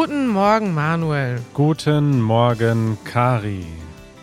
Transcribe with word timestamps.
Guten 0.00 0.28
Morgen, 0.28 0.74
Manuel. 0.74 1.40
Guten 1.54 2.20
Morgen, 2.20 2.96
Kari. 3.02 3.66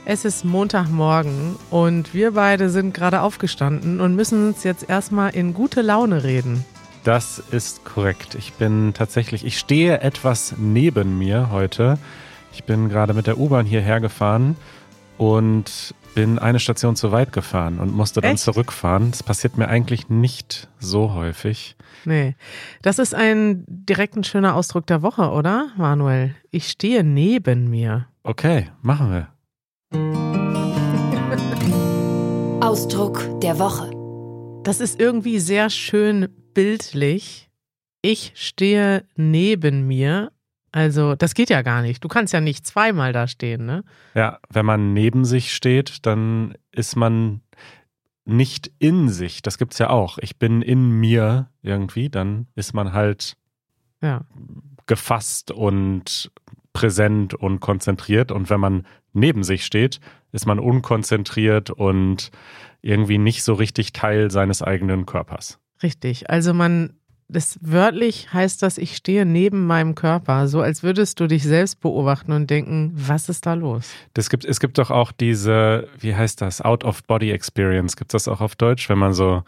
Es 0.06 0.24
ist 0.24 0.46
Montagmorgen 0.46 1.58
und 1.70 2.14
wir 2.14 2.32
beide 2.32 2.70
sind 2.70 2.94
gerade 2.94 3.20
aufgestanden 3.20 4.00
und 4.00 4.16
müssen 4.16 4.48
uns 4.48 4.64
jetzt 4.64 4.90
erstmal 4.90 5.36
in 5.36 5.54
gute 5.54 5.82
Laune 5.82 6.24
reden. 6.24 6.64
Das 7.04 7.44
ist 7.52 7.84
korrekt. 7.84 8.36
Ich 8.36 8.54
bin 8.54 8.94
tatsächlich, 8.94 9.44
ich 9.44 9.60
stehe 9.60 10.00
etwas 10.00 10.56
neben 10.58 11.18
mir 11.18 11.52
heute. 11.52 11.98
Ich 12.54 12.64
bin 12.64 12.88
gerade 12.88 13.14
mit 13.14 13.28
der 13.28 13.38
U-Bahn 13.38 13.66
hierher 13.66 14.00
gefahren 14.00 14.56
und 15.18 15.94
bin 16.16 16.40
eine 16.40 16.60
Station 16.60 16.96
zu 16.96 17.12
weit 17.12 17.32
gefahren 17.34 17.78
und 17.78 17.94
musste 17.94 18.22
dann 18.22 18.36
Echt? 18.36 18.44
zurückfahren. 18.44 19.12
Das 19.12 19.22
passiert 19.22 19.58
mir 19.58 19.68
eigentlich 19.68 20.10
nicht 20.10 20.70
so 20.80 21.14
häufig. 21.14 21.76
Nee, 22.06 22.36
das 22.82 22.98
ist 22.98 23.14
ein 23.14 23.64
direkt 23.68 24.16
ein 24.16 24.24
schöner 24.24 24.56
Ausdruck 24.56 24.88
der 24.88 25.04
Woche, 25.04 25.30
oder, 25.30 25.68
Manuel? 25.78 26.34
Ich 26.50 26.70
stehe 26.70 27.04
neben 27.04 27.70
mir. 27.70 28.08
Okay, 28.24 28.72
machen 28.82 29.12
wir. 29.12 29.28
Ausdruck 32.66 33.42
der 33.42 33.60
Woche. 33.60 33.92
Das 34.64 34.80
ist 34.80 35.00
irgendwie 35.00 35.40
sehr 35.40 35.70
schön 35.70 36.30
bildlich. 36.54 37.50
Ich 38.02 38.32
stehe 38.36 39.06
neben 39.16 39.86
mir. 39.86 40.32
Also, 40.76 41.16
das 41.16 41.36
geht 41.36 41.50
ja 41.50 41.62
gar 41.62 41.82
nicht. 41.82 42.04
Du 42.04 42.10
kannst 42.10 42.34
ja 42.34 42.42
nicht 42.42 42.68
zweimal 42.68 43.14
da 43.14 43.30
stehen, 43.30 43.66
ne? 43.66 43.86
Ja, 44.14 44.40
wenn 44.50 44.66
man 44.66 44.92
neben 44.92 45.24
sich 45.24 45.54
steht, 45.56 46.06
dann 46.06 46.54
ist 46.74 46.98
man 46.98 47.40
nicht 48.26 48.72
in 48.78 49.08
sich. 49.08 49.42
Das 49.42 49.58
gibt's 49.58 49.78
ja 49.78 49.90
auch. 49.90 50.18
Ich 50.18 50.38
bin 50.38 50.62
in 50.62 50.90
mir 50.90 51.50
irgendwie, 51.62 52.10
dann 52.10 52.48
ist 52.56 52.74
man 52.74 52.92
halt 52.92 53.38
Ja. 54.02 54.26
gefasst 54.86 55.52
und 55.52 56.30
präsent 56.74 57.34
und 57.34 57.62
konzentriert. 57.62 58.34
Und 58.34 58.50
wenn 58.50 58.60
man 58.60 58.86
neben 59.14 59.44
sich 59.46 59.66
steht, 59.66 60.02
ist 60.34 60.46
man 60.46 60.60
unkonzentriert 60.60 61.70
und 61.70 62.32
irgendwie 62.82 63.18
nicht 63.18 63.44
so 63.44 63.54
richtig 63.54 63.94
Teil 63.94 64.30
seines 64.30 64.62
eigenen 64.62 65.06
Körpers. 65.06 65.58
Richtig. 65.82 66.30
Also 66.30 66.54
man, 66.54 66.98
das 67.28 67.58
wörtlich 67.62 68.32
heißt 68.34 68.62
das, 68.62 68.78
ich 68.78 68.96
stehe 68.96 69.26
neben 69.26 69.66
meinem 69.66 69.96
Körper, 69.96 70.48
so 70.48 70.62
als 70.62 70.84
würdest 70.84 71.20
du 71.20 71.28
dich 71.28 71.44
selbst 71.44 71.80
beobachten 71.82 72.32
und 72.32 72.50
denken, 72.50 72.92
was 72.96 73.30
ist 73.30 73.46
da 73.46 73.54
los? 73.56 73.90
Das 74.14 74.30
gibt, 74.30 74.46
es 74.46 74.60
gibt 74.60 74.78
doch 74.78 74.92
auch 74.92 75.12
diese, 75.12 75.88
wie 76.00 76.16
heißt 76.16 76.42
das, 76.42 76.62
Out-of-Body-Experience. 76.62 77.96
Gibt 77.98 78.14
es 78.14 78.24
das 78.26 78.32
auch 78.34 78.42
auf 78.42 78.56
Deutsch, 78.56 78.90
wenn 78.90 78.98
man 79.00 79.14
so, 79.14 79.44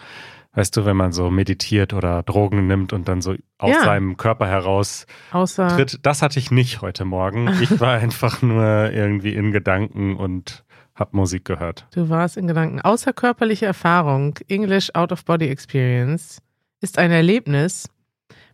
weißt 0.53 0.75
du, 0.75 0.85
wenn 0.85 0.97
man 0.97 1.11
so 1.11 1.29
meditiert 1.29 1.93
oder 1.93 2.23
Drogen 2.23 2.67
nimmt 2.67 2.93
und 2.93 3.07
dann 3.07 3.21
so 3.21 3.35
aus 3.59 3.71
Ja. 3.71 3.83
seinem 3.83 4.17
Körper 4.17 4.47
heraus 4.47 5.05
Außer, 5.31 5.67
tritt. 5.69 5.99
Das 6.03 6.21
hatte 6.21 6.39
ich 6.39 6.49
nicht 6.51 6.81
heute 6.81 7.05
Morgen. 7.05 7.47
Ich 7.61 7.79
war 7.79 7.97
einfach 7.99 8.41
nur 8.41 8.91
irgendwie 8.91 9.33
in 9.35 9.51
Gedanken 9.51 10.15
und 10.15 10.63
habe 10.95 11.15
Musik 11.15 11.45
gehört. 11.45 11.85
du 11.93 12.09
warst 12.09 12.37
in 12.37 12.47
Gedanken. 12.47 12.81
Außerkörperliche 12.81 13.67
Erfahrung, 13.67 14.35
English 14.47 14.89
Out-of-Body 14.95 15.47
Experience, 15.47 16.39
ist 16.81 16.97
ein 16.97 17.11
Erlebnis, 17.11 17.89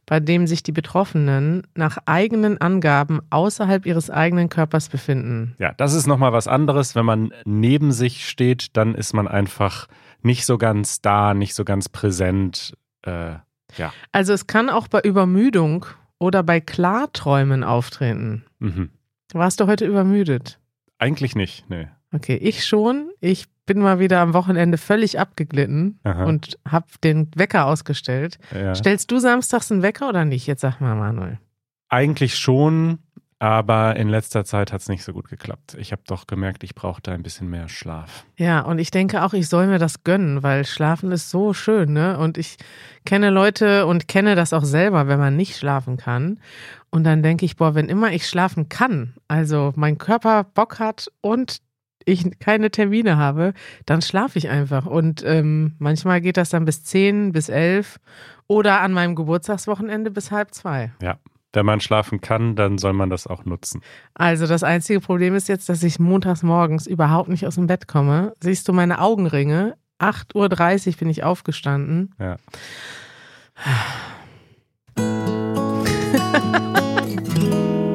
bei 0.05 0.19
dem 0.19 0.47
sich 0.47 0.63
die 0.63 0.71
Betroffenen 0.71 1.63
nach 1.75 1.97
eigenen 2.05 2.59
Angaben 2.59 3.21
außerhalb 3.29 3.85
ihres 3.85 4.09
eigenen 4.09 4.49
Körpers 4.49 4.89
befinden. 4.89 5.55
Ja, 5.59 5.73
das 5.73 5.93
ist 5.93 6.07
nochmal 6.07 6.33
was 6.33 6.47
anderes. 6.47 6.95
Wenn 6.95 7.05
man 7.05 7.33
neben 7.45 7.91
sich 7.91 8.27
steht, 8.27 8.75
dann 8.75 8.95
ist 8.95 9.13
man 9.13 9.27
einfach 9.27 9.87
nicht 10.21 10.45
so 10.45 10.57
ganz 10.57 11.01
da, 11.01 11.33
nicht 11.33 11.55
so 11.55 11.63
ganz 11.63 11.89
präsent. 11.89 12.73
Äh, 13.03 13.35
ja. 13.77 13.93
Also 14.11 14.33
es 14.33 14.47
kann 14.47 14.69
auch 14.69 14.87
bei 14.87 14.99
Übermüdung 15.01 15.85
oder 16.19 16.43
bei 16.43 16.59
Klarträumen 16.59 17.63
auftreten. 17.63 18.45
Mhm. 18.59 18.89
Warst 19.33 19.59
du 19.59 19.67
heute 19.67 19.85
übermüdet? 19.85 20.59
Eigentlich 20.97 21.35
nicht, 21.35 21.69
nee. 21.69 21.87
Okay, 22.13 22.35
ich 22.35 22.65
schon. 22.65 23.09
Ich 23.19 23.45
bin 23.65 23.79
mal 23.79 23.99
wieder 23.99 24.19
am 24.19 24.33
Wochenende 24.33 24.77
völlig 24.77 25.19
abgeglitten 25.19 25.99
Aha. 26.03 26.25
und 26.25 26.59
habe 26.67 26.85
den 27.03 27.29
Wecker 27.35 27.65
ausgestellt. 27.65 28.37
Ja. 28.53 28.75
Stellst 28.75 29.09
du 29.11 29.19
samstags 29.19 29.71
einen 29.71 29.81
Wecker 29.81 30.09
oder 30.09 30.25
nicht? 30.25 30.45
Jetzt 30.47 30.61
sag 30.61 30.79
mal, 30.79 30.95
Manuel. 30.95 31.39
Eigentlich 31.89 32.35
schon, 32.37 32.99
aber 33.43 33.97
in 33.97 34.07
letzter 34.07 34.45
Zeit 34.45 34.71
hat 34.71 34.79
es 34.79 34.87
nicht 34.87 35.03
so 35.03 35.11
gut 35.11 35.27
geklappt. 35.27 35.75
Ich 35.77 35.91
habe 35.91 36.01
doch 36.07 36.27
gemerkt, 36.27 36.63
ich 36.63 36.75
brauchte 36.75 37.11
ein 37.11 37.23
bisschen 37.23 37.49
mehr 37.49 37.67
Schlaf. 37.67 38.25
Ja, 38.37 38.61
und 38.61 38.79
ich 38.79 38.89
denke 38.89 39.21
auch, 39.23 39.33
ich 39.33 39.49
soll 39.49 39.67
mir 39.67 39.79
das 39.79 40.05
gönnen, 40.05 40.43
weil 40.43 40.65
Schlafen 40.65 41.11
ist 41.11 41.29
so 41.29 41.53
schön, 41.53 41.91
ne? 41.91 42.17
Und 42.17 42.37
ich 42.37 42.55
kenne 43.05 43.31
Leute 43.31 43.85
und 43.85 44.07
kenne 44.07 44.35
das 44.35 44.53
auch 44.53 44.63
selber, 44.63 45.09
wenn 45.09 45.19
man 45.19 45.35
nicht 45.35 45.57
schlafen 45.57 45.97
kann. 45.97 46.39
Und 46.89 47.03
dann 47.03 47.21
denke 47.21 47.43
ich, 47.43 47.57
boah, 47.57 47.75
wenn 47.75 47.89
immer 47.89 48.13
ich 48.13 48.29
schlafen 48.29 48.69
kann, 48.69 49.15
also 49.27 49.73
mein 49.75 49.97
Körper 49.97 50.45
Bock 50.45 50.79
hat 50.79 51.11
und 51.19 51.57
ich 52.05 52.39
keine 52.39 52.71
Termine 52.71 53.17
habe, 53.17 53.53
dann 53.85 54.01
schlafe 54.01 54.37
ich 54.37 54.49
einfach. 54.49 54.85
Und 54.85 55.23
ähm, 55.25 55.75
manchmal 55.79 56.21
geht 56.21 56.37
das 56.37 56.49
dann 56.49 56.65
bis 56.65 56.83
10, 56.83 57.31
bis 57.31 57.49
11 57.49 57.99
oder 58.47 58.81
an 58.81 58.93
meinem 58.93 59.15
Geburtstagswochenende 59.15 60.11
bis 60.11 60.31
halb 60.31 60.53
zwei. 60.53 60.91
Ja. 61.01 61.17
Wenn 61.55 61.67
man 61.67 61.79
schlafen 61.79 62.19
kann, 62.19 62.55
dann 62.55 62.79
soll 62.79 62.93
man 62.93 63.11
das 63.11 63.27
auch 63.27 63.45
nutzen. 63.45 63.81
Also 64.15 64.47
das 64.47 64.63
einzige 64.63 64.99
Problem 64.99 65.35
ist 65.35 65.47
jetzt, 65.47 65.69
dass 65.69 65.83
ich 65.83 65.99
montags 65.99 66.41
morgens 66.41 66.87
überhaupt 66.87 67.29
nicht 67.29 67.45
aus 67.45 67.55
dem 67.55 67.67
Bett 67.67 67.87
komme. 67.87 68.33
Siehst 68.39 68.67
du 68.67 68.73
meine 68.73 68.99
Augenringe? 68.99 69.75
8.30 69.99 70.87
Uhr 70.87 70.97
bin 70.97 71.09
ich 71.09 71.23
aufgestanden. 71.23 72.15
Ja. 72.19 72.37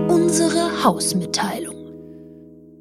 Unsere 0.09 0.85
Hausmitteilung. 0.85 1.78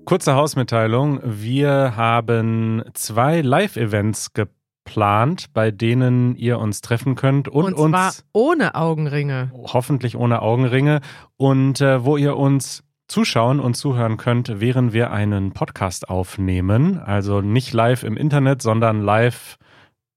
Kurze 0.08 0.36
Hausmitteilung. 0.36 1.20
Wir 1.22 1.98
haben 1.98 2.82
zwei 2.94 3.42
Live-Events 3.42 4.32
geplant, 4.32 5.48
bei 5.52 5.70
denen 5.70 6.38
ihr 6.38 6.60
uns 6.60 6.80
treffen 6.80 7.16
könnt 7.16 7.50
und, 7.50 7.74
Und, 7.74 7.92
zwar 7.92 8.08
uns 8.08 8.26
ohne 8.32 8.76
Augenringe. 8.76 9.52
hoffentlich 9.54 10.16
ohne 10.16 10.42
Augenringe 10.42 11.02
und 11.36 11.82
äh, 11.82 12.06
wo 12.06 12.16
ihr 12.16 12.38
uns 12.38 12.86
zuschauen 13.10 13.60
und 13.60 13.74
zuhören 13.74 14.16
könnt, 14.16 14.62
während 14.62 14.94
wir 14.94 15.12
einen 15.12 15.52
Podcast 15.52 16.10
aufnehmen. 16.10 17.00
Also 17.00 17.42
nicht 17.42 17.74
live 17.74 18.04
im 18.04 18.16
Internet, 18.16 18.62
sondern 18.62 19.02
live 19.02 19.58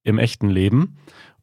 im 0.05 0.21
echten 0.21 0.51
Leben. 0.51 0.99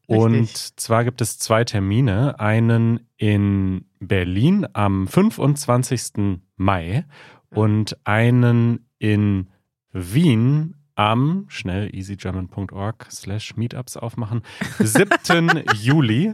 Richtig. 0.09 0.23
Und 0.23 0.79
zwar 0.79 1.03
gibt 1.03 1.19
es 1.19 1.37
zwei 1.37 1.65
Termine. 1.65 2.39
Einen 2.39 3.01
in 3.17 3.87
Berlin 3.99 4.65
am 4.71 5.05
25. 5.05 6.39
Mai 6.55 7.05
und 7.51 7.97
einen 8.05 8.87
in 8.99 9.47
Wien 9.91 10.75
am 10.95 11.45
schnell 11.47 11.93
easygerman.org 11.95 13.07
slash 13.11 13.55
meetups 13.55 13.97
aufmachen 13.97 14.41
7. 14.79 15.63
Juli. 15.75 16.33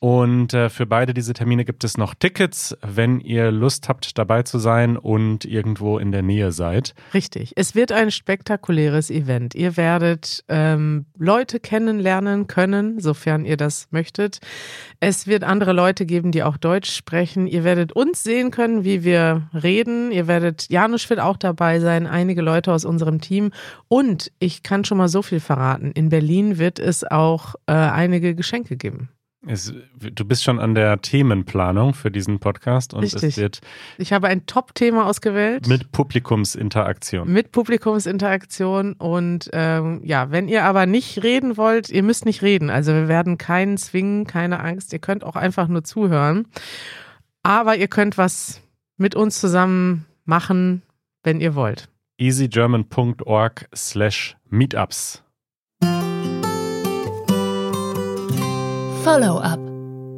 Und 0.00 0.54
äh, 0.54 0.68
für 0.70 0.86
beide 0.86 1.12
diese 1.12 1.32
Termine 1.32 1.64
gibt 1.64 1.82
es 1.82 1.98
noch 1.98 2.14
Tickets, 2.14 2.76
wenn 2.86 3.18
ihr 3.18 3.50
Lust 3.50 3.88
habt, 3.88 4.16
dabei 4.16 4.44
zu 4.44 4.60
sein 4.60 4.96
und 4.96 5.44
irgendwo 5.44 5.98
in 5.98 6.12
der 6.12 6.22
Nähe 6.22 6.52
seid. 6.52 6.94
Richtig. 7.14 7.54
Es 7.56 7.74
wird 7.74 7.90
ein 7.90 8.12
spektakuläres 8.12 9.10
Event. 9.10 9.56
Ihr 9.56 9.76
werdet 9.76 10.44
ähm, 10.46 11.06
Leute 11.18 11.58
kennenlernen 11.58 12.46
können, 12.46 13.00
sofern 13.00 13.44
ihr 13.44 13.56
das 13.56 13.88
möchtet. 13.90 14.38
Es 15.00 15.26
wird 15.26 15.42
andere 15.42 15.72
Leute 15.72 16.06
geben, 16.06 16.30
die 16.30 16.44
auch 16.44 16.58
Deutsch 16.58 16.92
sprechen. 16.92 17.48
Ihr 17.48 17.64
werdet 17.64 17.90
uns 17.90 18.22
sehen 18.22 18.52
können, 18.52 18.84
wie 18.84 19.02
wir 19.02 19.50
reden. 19.52 20.12
Ihr 20.12 20.28
werdet, 20.28 20.70
Janusz 20.70 21.10
wird 21.10 21.18
auch 21.18 21.36
dabei 21.36 21.80
sein, 21.80 22.06
einige 22.06 22.42
Leute 22.42 22.72
aus 22.72 22.84
unserem 22.84 23.20
Team. 23.20 23.50
Und 23.88 24.30
ich 24.38 24.62
kann 24.62 24.84
schon 24.84 24.98
mal 24.98 25.08
so 25.08 25.22
viel 25.22 25.40
verraten. 25.40 25.90
In 25.90 26.08
Berlin 26.08 26.58
wird 26.58 26.78
es 26.78 27.02
auch 27.02 27.56
äh, 27.66 27.72
einige 27.72 28.36
Geschenke 28.36 28.76
geben. 28.76 29.08
Es, 29.46 29.72
du 29.96 30.24
bist 30.24 30.42
schon 30.42 30.58
an 30.58 30.74
der 30.74 31.00
Themenplanung 31.00 31.94
für 31.94 32.10
diesen 32.10 32.40
Podcast 32.40 32.92
und 32.92 33.04
Richtig. 33.04 33.22
es 33.22 33.36
wird 33.36 33.60
Ich 33.96 34.12
habe 34.12 34.26
ein 34.26 34.46
Top-Thema 34.46 35.06
ausgewählt. 35.06 35.68
mit 35.68 35.92
Publikumsinteraktion. 35.92 37.32
mit 37.32 37.52
Publikumsinteraktion 37.52 38.94
und 38.94 39.48
ähm, 39.52 40.00
ja, 40.02 40.32
wenn 40.32 40.48
ihr 40.48 40.64
aber 40.64 40.86
nicht 40.86 41.22
reden 41.22 41.56
wollt, 41.56 41.88
ihr 41.88 42.02
müsst 42.02 42.24
nicht 42.24 42.42
reden. 42.42 42.68
Also 42.68 42.92
wir 42.92 43.06
werden 43.06 43.38
keinen 43.38 43.76
zwingen, 43.78 44.26
keine 44.26 44.58
Angst. 44.60 44.92
Ihr 44.92 44.98
könnt 44.98 45.22
auch 45.22 45.36
einfach 45.36 45.68
nur 45.68 45.84
zuhören. 45.84 46.48
Aber 47.44 47.76
ihr 47.76 47.88
könnt 47.88 48.18
was 48.18 48.60
mit 48.96 49.14
uns 49.14 49.38
zusammen 49.40 50.04
machen, 50.24 50.82
wenn 51.22 51.40
ihr 51.40 51.54
wollt. 51.54 51.88
easygerman.org 52.18 53.68
slash 53.74 54.36
meetups. 54.50 55.22
Follow-up. 59.08 59.58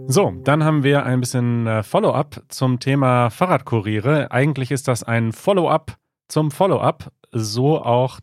So, 0.08 0.32
dann 0.42 0.64
haben 0.64 0.82
wir 0.82 1.06
ein 1.06 1.20
bisschen 1.20 1.64
äh, 1.68 1.84
Follow-up 1.84 2.42
zum 2.48 2.80
Thema 2.80 3.30
Fahrradkuriere. 3.30 4.32
Eigentlich 4.32 4.72
ist 4.72 4.88
das 4.88 5.04
ein 5.04 5.30
Follow-up 5.30 5.96
zum 6.26 6.50
Follow-up. 6.50 7.12
So 7.30 7.80
auch 7.80 8.18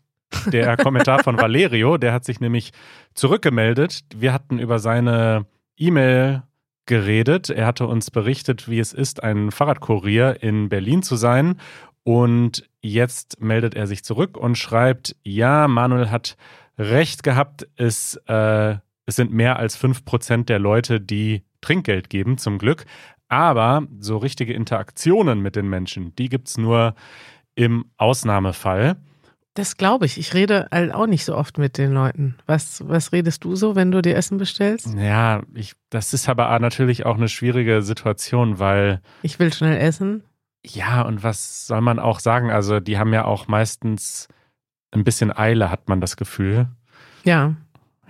der 0.52 0.76
Kommentar 0.84 1.22
von 1.22 1.38
Valerio. 1.38 1.96
Der 1.96 2.12
hat 2.12 2.26
sich 2.26 2.40
nämlich 2.40 2.72
zurückgemeldet. 3.14 4.02
Wir 4.14 4.34
hatten 4.34 4.58
über 4.58 4.78
seine 4.78 5.46
E-Mail 5.78 6.42
geredet. 6.84 7.48
Er 7.48 7.64
hatte 7.64 7.86
uns 7.86 8.10
berichtet, 8.10 8.68
wie 8.68 8.78
es 8.78 8.92
ist, 8.92 9.22
ein 9.22 9.50
Fahrradkurier 9.50 10.42
in 10.42 10.68
Berlin 10.68 11.02
zu 11.02 11.16
sein. 11.16 11.58
Und 12.04 12.68
jetzt 12.82 13.40
meldet 13.40 13.74
er 13.74 13.86
sich 13.86 14.04
zurück 14.04 14.36
und 14.36 14.58
schreibt, 14.58 15.16
ja, 15.22 15.66
Manuel 15.66 16.10
hat 16.10 16.36
recht 16.78 17.22
gehabt, 17.22 17.66
es, 17.76 18.16
äh, 18.26 18.76
es 19.08 19.16
sind 19.16 19.32
mehr 19.32 19.58
als 19.58 19.82
5% 19.82 20.44
der 20.44 20.58
Leute, 20.58 21.00
die 21.00 21.42
Trinkgeld 21.62 22.10
geben, 22.10 22.36
zum 22.36 22.58
Glück. 22.58 22.84
Aber 23.28 23.86
so 24.00 24.18
richtige 24.18 24.52
Interaktionen 24.52 25.40
mit 25.40 25.56
den 25.56 25.66
Menschen, 25.66 26.14
die 26.16 26.28
gibt 26.28 26.48
es 26.48 26.58
nur 26.58 26.94
im 27.54 27.86
Ausnahmefall. 27.96 28.96
Das 29.54 29.78
glaube 29.78 30.04
ich. 30.04 30.18
Ich 30.18 30.34
rede 30.34 30.68
halt 30.70 30.92
auch 30.92 31.06
nicht 31.06 31.24
so 31.24 31.34
oft 31.34 31.56
mit 31.56 31.78
den 31.78 31.92
Leuten. 31.92 32.36
Was, 32.44 32.86
was 32.86 33.12
redest 33.12 33.44
du 33.44 33.56
so, 33.56 33.74
wenn 33.74 33.90
du 33.90 34.02
dir 34.02 34.14
Essen 34.14 34.36
bestellst? 34.36 34.94
Ja, 34.94 35.42
ich, 35.54 35.72
das 35.88 36.12
ist 36.12 36.28
aber 36.28 36.56
natürlich 36.58 37.06
auch 37.06 37.16
eine 37.16 37.28
schwierige 37.28 37.80
Situation, 37.80 38.58
weil. 38.58 39.00
Ich 39.22 39.38
will 39.38 39.50
schnell 39.54 39.78
essen. 39.78 40.22
Ja, 40.66 41.00
und 41.00 41.22
was 41.22 41.66
soll 41.66 41.80
man 41.80 41.98
auch 41.98 42.20
sagen? 42.20 42.50
Also, 42.50 42.78
die 42.78 42.98
haben 42.98 43.14
ja 43.14 43.24
auch 43.24 43.48
meistens 43.48 44.28
ein 44.90 45.02
bisschen 45.02 45.34
Eile, 45.34 45.70
hat 45.70 45.88
man 45.88 46.02
das 46.02 46.18
Gefühl. 46.18 46.68
Ja. 47.24 47.56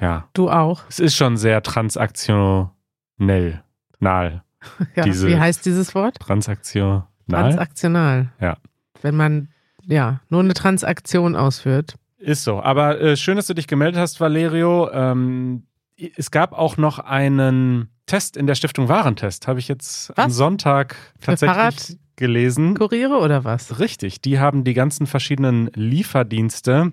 Ja. 0.00 0.28
Du 0.32 0.48
auch. 0.50 0.82
Es 0.88 0.98
ist 1.00 1.16
schon 1.16 1.36
sehr 1.36 1.62
transaktionell. 1.62 3.62
Nahl. 4.00 4.42
Ja, 4.96 5.04
Diese- 5.04 5.28
wie 5.28 5.38
heißt 5.38 5.64
dieses 5.66 5.94
Wort? 5.94 6.18
Transaktional. 6.18 7.04
Transaktional. 7.30 8.30
Ja. 8.40 8.56
Wenn 9.02 9.14
man 9.16 9.48
ja 9.86 10.20
nur 10.30 10.40
eine 10.40 10.52
Transaktion 10.54 11.36
ausführt. 11.36 11.94
Ist 12.18 12.42
so. 12.42 12.60
Aber 12.60 13.00
äh, 13.00 13.16
schön, 13.16 13.36
dass 13.36 13.46
du 13.46 13.54
dich 13.54 13.68
gemeldet 13.68 14.00
hast, 14.00 14.20
Valerio. 14.20 14.90
Ähm, 14.92 15.62
es 16.16 16.32
gab 16.32 16.52
auch 16.52 16.76
noch 16.76 16.98
einen 16.98 17.88
Test 18.06 18.36
in 18.36 18.48
der 18.48 18.56
Stiftung 18.56 18.88
Warentest. 18.88 19.46
Habe 19.46 19.60
ich 19.60 19.68
jetzt 19.68 20.10
am 20.18 20.26
Was? 20.26 20.34
Sonntag 20.34 20.96
tatsächlich 21.20 21.56
Fahrrad? 21.56 21.96
gelesen. 22.16 22.76
Kuriere 22.76 23.18
oder 23.18 23.44
was? 23.44 23.78
Richtig. 23.78 24.20
Die 24.22 24.40
haben 24.40 24.64
die 24.64 24.74
ganzen 24.74 25.06
verschiedenen 25.06 25.70
Lieferdienste 25.74 26.90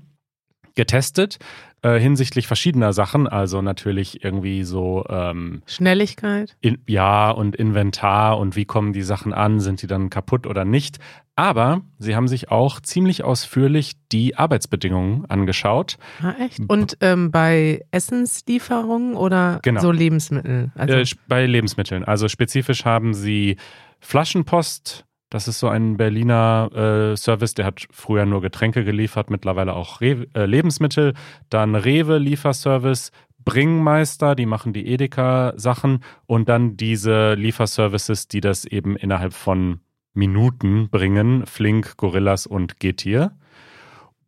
getestet 0.76 1.40
äh, 1.82 2.00
hinsichtlich 2.00 2.48
verschiedener 2.48 2.94
Sachen. 2.94 3.28
Also 3.28 3.62
natürlich 3.62 4.24
irgendwie 4.24 4.64
so 4.64 5.06
ähm, 5.10 5.62
Schnelligkeit? 5.68 6.56
in, 6.62 6.80
ja 6.88 7.30
und 7.32 7.56
Inventar 7.56 8.38
und 8.40 8.56
wie 8.56 8.66
kommen 8.66 8.92
die 8.94 9.02
Sachen 9.04 9.34
an, 9.34 9.60
sind 9.60 9.82
die 9.82 9.88
dann 9.88 10.10
kaputt 10.10 10.48
oder 10.48 10.66
nicht. 10.66 10.98
Aber 11.38 11.82
sie 12.00 12.16
haben 12.16 12.28
sich 12.30 12.50
auch 12.50 12.80
ziemlich 12.80 13.24
ausführlich 13.24 13.94
die 14.12 14.38
Arbeitsbedingungen 14.38 15.26
angeschaut. 15.30 15.98
Ah, 16.24 16.34
echt? 16.40 16.62
Und 16.68 16.98
ähm, 17.02 17.30
bei 17.30 17.86
Essenslieferungen 17.92 19.16
oder 19.16 19.60
Genau. 19.62 19.82
so 19.82 19.92
Lebensmittel? 19.92 20.72
Also, 20.76 20.94
Äh, 20.96 21.06
bei 21.28 21.46
Lebensmitteln. 21.46 22.04
Also 22.06 22.30
spezifisch 22.30 22.86
haben 22.86 23.14
sie 23.14 23.58
Flaschenpost. 24.00 25.06
Das 25.36 25.50
ist 25.50 25.60
so 25.60 25.68
ein 25.68 25.98
Berliner 25.98 26.70
äh, 27.12 27.18
Service, 27.18 27.56
der 27.56 27.66
hat 27.66 27.86
früher 27.92 28.26
nur 28.26 28.40
Getränke 28.40 28.86
geliefert, 28.86 29.30
mittlerweile 29.30 29.74
auch 29.74 30.00
Rewe, 30.00 30.30
äh, 30.34 30.46
Lebensmittel. 30.46 31.14
Dann 31.50 31.76
Rewe 31.76 32.20
Lieferservice, 32.20 33.12
Bringmeister, 33.44 34.36
die 34.36 34.46
machen 34.46 34.72
die 34.72 34.88
Edeka-Sachen 34.88 36.00
und 36.26 36.48
dann 36.48 36.78
diese 36.78 37.34
Lieferservices, 37.34 38.30
die 38.30 38.40
das 38.40 38.64
eben 38.64 38.96
innerhalb 38.96 39.34
von 39.34 39.82
Minuten 40.14 40.88
bringen. 40.90 41.46
Flink, 41.46 41.98
Gorillas 41.98 42.48
und 42.48 42.80
Getir. 42.80 43.36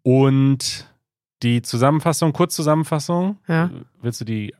Und 0.04 0.94
die 1.42 1.62
Zusammenfassung, 1.62 2.34
Kurzzusammenfassung, 2.34 3.38
ja. 3.48 3.70
willst 4.02 4.20
du 4.20 4.26
die 4.26 4.54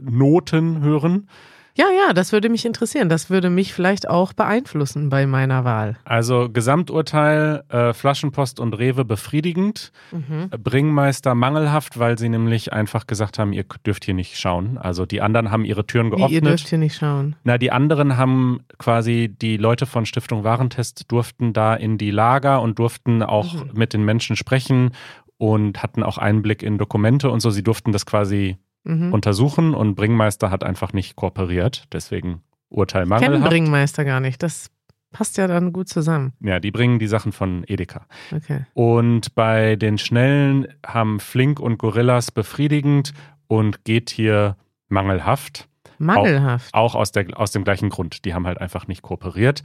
Noten 0.00 0.80
hören? 0.80 1.28
Ja, 1.76 1.86
ja, 2.06 2.12
das 2.14 2.32
würde 2.32 2.48
mich 2.48 2.64
interessieren. 2.64 3.08
Das 3.08 3.30
würde 3.30 3.50
mich 3.50 3.72
vielleicht 3.74 4.08
auch 4.08 4.32
beeinflussen 4.32 5.08
bei 5.08 5.26
meiner 5.26 5.64
Wahl. 5.64 5.96
Also 6.04 6.48
Gesamturteil 6.50 7.64
äh, 7.68 7.92
Flaschenpost 7.92 8.60
und 8.60 8.72
Rewe 8.74 9.04
befriedigend, 9.04 9.92
Mhm. 10.12 10.50
Bringmeister 10.62 11.34
mangelhaft, 11.34 11.98
weil 11.98 12.18
sie 12.18 12.28
nämlich 12.28 12.72
einfach 12.72 13.06
gesagt 13.06 13.38
haben, 13.38 13.52
ihr 13.52 13.64
dürft 13.84 14.04
hier 14.04 14.14
nicht 14.14 14.38
schauen. 14.38 14.78
Also 14.78 15.04
die 15.06 15.20
anderen 15.20 15.50
haben 15.50 15.64
ihre 15.64 15.86
Türen 15.86 16.06
Wie, 16.12 16.20
ihr 16.20 16.28
geöffnet. 16.28 16.44
dürft 16.44 16.68
hier 16.68 16.78
nicht 16.78 16.96
schauen. 16.96 17.36
Na, 17.44 17.58
die 17.58 17.70
anderen 17.72 18.16
haben 18.16 18.60
quasi, 18.78 19.34
die 19.40 19.56
Leute 19.56 19.86
von 19.86 20.06
Stiftung 20.06 20.44
Warentest 20.44 21.10
durften 21.10 21.52
da 21.52 21.74
in 21.74 21.98
die 21.98 22.10
Lager 22.10 22.62
und 22.62 22.78
durften 22.78 23.22
auch 23.22 23.52
Mhm. 23.54 23.70
mit 23.74 23.92
den 23.92 24.04
Menschen 24.04 24.36
sprechen 24.36 24.92
und 25.38 25.82
hatten 25.82 26.02
auch 26.02 26.16
Einblick 26.18 26.62
in 26.62 26.78
Dokumente 26.78 27.30
und 27.30 27.40
so. 27.40 27.50
Sie 27.50 27.62
durften 27.62 27.92
das 27.92 28.06
quasi 28.06 28.56
Mhm. 28.86 29.12
untersuchen 29.12 29.74
und 29.74 29.96
Bringmeister 29.96 30.50
hat 30.50 30.62
einfach 30.62 30.92
nicht 30.92 31.16
kooperiert. 31.16 31.84
Deswegen 31.92 32.42
Urteil 32.68 33.02
Ich 33.02 33.08
kenne 33.08 33.20
mangelhaft. 33.20 33.50
Bringmeister 33.50 34.04
gar 34.04 34.20
nicht. 34.20 34.42
Das 34.42 34.70
passt 35.12 35.36
ja 35.38 35.46
dann 35.46 35.72
gut 35.72 35.88
zusammen. 35.88 36.32
Ja, 36.40 36.60
die 36.60 36.70
bringen 36.70 36.98
die 36.98 37.06
Sachen 37.06 37.32
von 37.32 37.64
Edeka. 37.66 38.06
Okay. 38.34 38.66
Und 38.74 39.34
bei 39.34 39.76
den 39.76 39.98
Schnellen 39.98 40.68
haben 40.86 41.20
Flink 41.20 41.58
und 41.58 41.78
Gorillas 41.78 42.30
befriedigend 42.30 43.12
und 43.48 43.84
geht 43.84 44.10
hier 44.10 44.56
mangelhaft. 44.88 45.68
Mangelhaft. 45.98 46.72
Auch 46.74 46.94
aus, 46.94 47.12
der, 47.12 47.26
aus 47.38 47.50
dem 47.50 47.64
gleichen 47.64 47.88
Grund. 47.88 48.24
Die 48.24 48.34
haben 48.34 48.46
halt 48.46 48.60
einfach 48.60 48.86
nicht 48.86 49.02
kooperiert. 49.02 49.62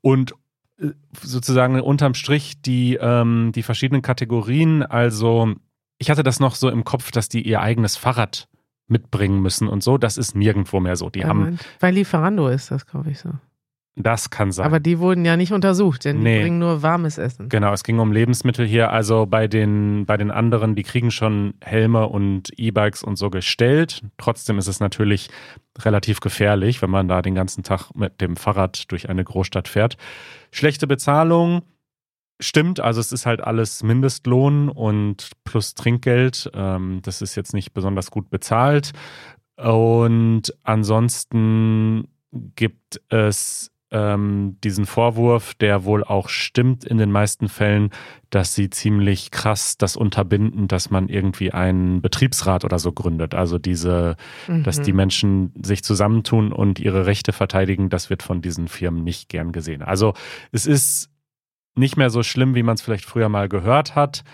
Und 0.00 0.34
äh, 0.80 0.88
sozusagen 1.20 1.80
unterm 1.80 2.14
Strich 2.14 2.62
die, 2.62 2.96
ähm, 3.00 3.52
die 3.54 3.62
verschiedenen 3.62 4.02
Kategorien, 4.02 4.82
also 4.82 5.54
ich 5.98 6.10
hatte 6.10 6.22
das 6.22 6.40
noch 6.40 6.54
so 6.54 6.68
im 6.68 6.84
Kopf, 6.84 7.10
dass 7.10 7.28
die 7.28 7.42
ihr 7.42 7.60
eigenes 7.60 7.96
Fahrrad 7.96 8.48
mitbringen 8.88 9.40
müssen 9.40 9.68
und 9.68 9.82
so. 9.82 9.98
Das 9.98 10.16
ist 10.16 10.34
nirgendwo 10.36 10.80
mehr 10.80 10.96
so. 10.96 11.10
Die 11.10 11.20
Ja, 11.20 11.28
haben, 11.28 11.40
Mann. 11.40 11.58
Bei 11.80 11.90
Lieferando 11.90 12.48
ist 12.48 12.70
das, 12.70 12.86
glaube 12.86 13.10
ich, 13.10 13.18
so. 13.18 13.30
das 13.96 14.30
kann 14.30 14.52
sein. 14.52 14.66
Aber 14.66 14.78
die 14.78 14.98
wurden 14.98 15.24
ja 15.24 15.36
nicht 15.36 15.52
untersucht, 15.52 16.04
denn 16.04 16.22
Nee. 16.22 16.36
die 16.36 16.42
bringen 16.44 16.58
nur 16.58 16.82
warmes 16.82 17.18
Essen. 17.18 17.48
Genau, 17.48 17.72
es 17.72 17.82
ging 17.82 17.98
um 17.98 18.12
Lebensmittel 18.12 18.66
hier. 18.66 18.90
Also 18.92 19.26
bei 19.26 19.48
den, 19.48 20.04
bei 20.06 20.16
den 20.16 20.30
anderen, 20.30 20.74
die 20.74 20.82
kriegen 20.82 21.10
schon 21.10 21.54
Helme 21.64 22.06
und 22.06 22.50
E-Bikes 22.58 23.02
und 23.02 23.16
so 23.16 23.30
gestellt. 23.30 24.02
Trotzdem 24.18 24.58
ist 24.58 24.68
es 24.68 24.80
natürlich 24.80 25.30
relativ 25.78 26.20
gefährlich, 26.20 26.80
wenn 26.82 26.90
man 26.90 27.08
da 27.08 27.22
den 27.22 27.34
ganzen 27.34 27.64
Tag 27.64 27.90
mit 27.94 28.20
dem 28.20 28.36
Fahrrad 28.36 28.90
durch 28.92 29.08
eine 29.08 29.24
Großstadt 29.24 29.66
fährt. 29.68 29.96
Schlechte 30.52 30.86
Bezahlung. 30.86 31.62
Stimmt, 32.38 32.80
also 32.80 33.00
es 33.00 33.12
ist 33.12 33.24
halt 33.24 33.40
alles 33.40 33.82
Mindestlohn 33.82 34.68
und 34.68 35.30
plus 35.44 35.74
Trinkgeld. 35.74 36.50
Ähm, 36.54 37.00
das 37.02 37.22
ist 37.22 37.34
jetzt 37.34 37.54
nicht 37.54 37.72
besonders 37.72 38.10
gut 38.10 38.28
bezahlt. 38.30 38.92
Und 39.56 40.54
ansonsten 40.62 42.08
gibt 42.32 43.00
es 43.08 43.70
ähm, 43.90 44.58
diesen 44.64 44.84
Vorwurf, 44.84 45.54
der 45.54 45.84
wohl 45.84 46.02
auch 46.04 46.28
stimmt 46.28 46.84
in 46.84 46.98
den 46.98 47.10
meisten 47.12 47.48
Fällen, 47.48 47.90
dass 48.30 48.54
sie 48.54 48.68
ziemlich 48.68 49.30
krass 49.30 49.78
das 49.78 49.96
unterbinden, 49.96 50.66
dass 50.68 50.90
man 50.90 51.08
irgendwie 51.08 51.52
einen 51.52 52.02
Betriebsrat 52.02 52.64
oder 52.64 52.78
so 52.78 52.92
gründet. 52.92 53.34
Also 53.34 53.58
diese, 53.58 54.16
dass 54.64 54.78
Mhm. 54.80 54.82
die 54.82 54.92
Menschen 54.92 55.52
sich 55.62 55.84
zusammentun 55.84 56.52
und 56.52 56.80
ihre 56.80 57.06
Rechte 57.06 57.32
verteidigen, 57.32 57.88
das 57.88 58.10
wird 58.10 58.22
von 58.22 58.42
diesen 58.42 58.68
Firmen 58.68 59.04
nicht 59.04 59.28
gern 59.28 59.52
gesehen. 59.52 59.82
Also 59.82 60.14
es 60.50 60.66
ist 60.66 61.08
nicht 61.76 61.96
mehr 61.96 62.10
so 62.10 62.22
schlimm, 62.22 62.54
wie 62.54 62.62
man 62.62 62.74
es 62.74 62.82
vielleicht 62.82 63.04
früher 63.04 63.28
mal 63.28 63.48
gehört 63.48 63.94
hat. 63.94 64.24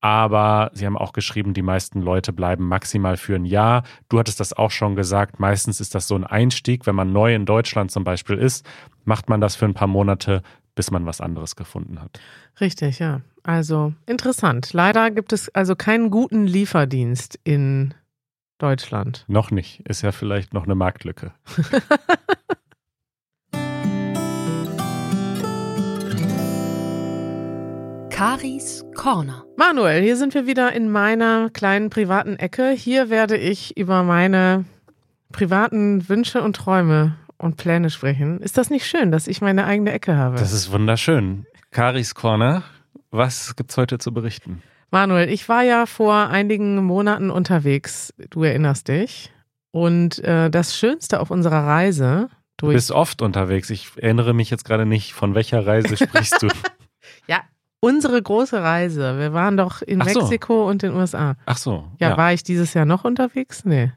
Aber 0.00 0.70
sie 0.74 0.84
haben 0.84 0.98
auch 0.98 1.14
geschrieben, 1.14 1.54
die 1.54 1.62
meisten 1.62 2.02
Leute 2.02 2.34
bleiben 2.34 2.68
maximal 2.68 3.16
für 3.16 3.36
ein 3.36 3.46
Jahr. 3.46 3.84
Du 4.10 4.18
hattest 4.18 4.38
das 4.38 4.52
auch 4.52 4.70
schon 4.70 4.96
gesagt. 4.96 5.40
Meistens 5.40 5.80
ist 5.80 5.94
das 5.94 6.06
so 6.06 6.14
ein 6.14 6.24
Einstieg. 6.24 6.86
Wenn 6.86 6.94
man 6.94 7.12
neu 7.12 7.34
in 7.34 7.46
Deutschland 7.46 7.90
zum 7.90 8.04
Beispiel 8.04 8.36
ist, 8.36 8.66
macht 9.04 9.30
man 9.30 9.40
das 9.40 9.56
für 9.56 9.64
ein 9.64 9.72
paar 9.72 9.88
Monate, 9.88 10.42
bis 10.74 10.90
man 10.90 11.06
was 11.06 11.22
anderes 11.22 11.56
gefunden 11.56 12.02
hat. 12.02 12.20
Richtig, 12.60 12.98
ja. 12.98 13.22
Also 13.44 13.94
interessant. 14.04 14.74
Leider 14.74 15.10
gibt 15.10 15.32
es 15.32 15.48
also 15.54 15.74
keinen 15.74 16.10
guten 16.10 16.46
Lieferdienst 16.46 17.38
in 17.42 17.94
Deutschland. 18.58 19.24
Noch 19.26 19.50
nicht. 19.50 19.80
Ist 19.88 20.02
ja 20.02 20.12
vielleicht 20.12 20.52
noch 20.52 20.64
eine 20.64 20.74
Marktlücke. 20.74 21.32
Karis 28.26 28.86
Corner. 28.94 29.44
Manuel, 29.58 30.00
hier 30.00 30.16
sind 30.16 30.32
wir 30.32 30.46
wieder 30.46 30.72
in 30.72 30.90
meiner 30.90 31.50
kleinen 31.50 31.90
privaten 31.90 32.36
Ecke. 32.36 32.70
Hier 32.70 33.10
werde 33.10 33.36
ich 33.36 33.76
über 33.76 34.02
meine 34.02 34.64
privaten 35.30 36.08
Wünsche 36.08 36.40
und 36.40 36.56
Träume 36.56 37.18
und 37.36 37.58
Pläne 37.58 37.90
sprechen. 37.90 38.40
Ist 38.40 38.56
das 38.56 38.70
nicht 38.70 38.86
schön, 38.86 39.12
dass 39.12 39.26
ich 39.26 39.42
meine 39.42 39.66
eigene 39.66 39.92
Ecke 39.92 40.16
habe? 40.16 40.36
Das 40.38 40.54
ist 40.54 40.72
wunderschön. 40.72 41.44
Karis 41.70 42.14
Corner. 42.14 42.62
Was 43.10 43.56
gibt's 43.56 43.76
heute 43.76 43.98
zu 43.98 44.14
berichten? 44.14 44.62
Manuel, 44.90 45.28
ich 45.28 45.46
war 45.50 45.62
ja 45.62 45.84
vor 45.84 46.30
einigen 46.30 46.82
Monaten 46.82 47.28
unterwegs, 47.30 48.14
du 48.30 48.42
erinnerst 48.42 48.88
dich. 48.88 49.34
Und 49.70 50.18
äh, 50.20 50.48
das 50.48 50.74
Schönste 50.74 51.20
auf 51.20 51.30
unserer 51.30 51.66
Reise 51.66 52.30
Du 52.56 52.68
durch 52.68 52.76
bist 52.76 52.90
oft 52.90 53.20
unterwegs. 53.20 53.68
Ich 53.68 53.90
erinnere 53.96 54.32
mich 54.32 54.48
jetzt 54.48 54.64
gerade 54.64 54.86
nicht, 54.86 55.12
von 55.12 55.34
welcher 55.34 55.66
Reise 55.66 55.98
sprichst 55.98 56.40
du. 56.40 56.48
ja, 57.26 57.42
unsere 57.84 58.20
große 58.22 58.62
Reise. 58.62 59.18
Wir 59.18 59.32
waren 59.32 59.56
doch 59.56 59.82
in 59.82 60.00
Ach 60.02 60.08
so. 60.08 60.20
Mexiko 60.20 60.68
und 60.68 60.82
den 60.82 60.94
USA. 60.94 61.36
Ach 61.46 61.56
so. 61.58 61.84
Ja, 62.00 62.16
war 62.16 62.32
ich 62.32 62.42
dieses 62.42 62.74
Jahr 62.74 62.84
noch 62.86 63.04
unterwegs? 63.04 63.64
Nee. 63.64 63.92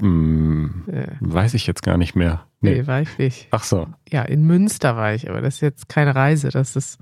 Hm, 0.00 0.84
Äh, 0.88 1.06
weiß 1.20 1.54
ich 1.54 1.66
jetzt 1.66 1.82
gar 1.82 1.96
nicht 1.96 2.14
mehr. 2.14 2.46
nee, 2.60 2.74
Nee. 2.80 2.86
war 2.86 3.00
ich 3.00 3.16
nicht. 3.18 3.48
Ach 3.50 3.64
so. 3.64 3.86
Ja, 4.10 4.22
in 4.22 4.44
Münster 4.46 4.96
war 4.96 5.14
ich, 5.14 5.28
aber 5.30 5.40
das 5.40 5.54
ist 5.56 5.60
jetzt 5.62 5.88
keine 5.88 6.14
Reise. 6.14 6.50
Das 6.50 6.76
ist, 6.76 6.98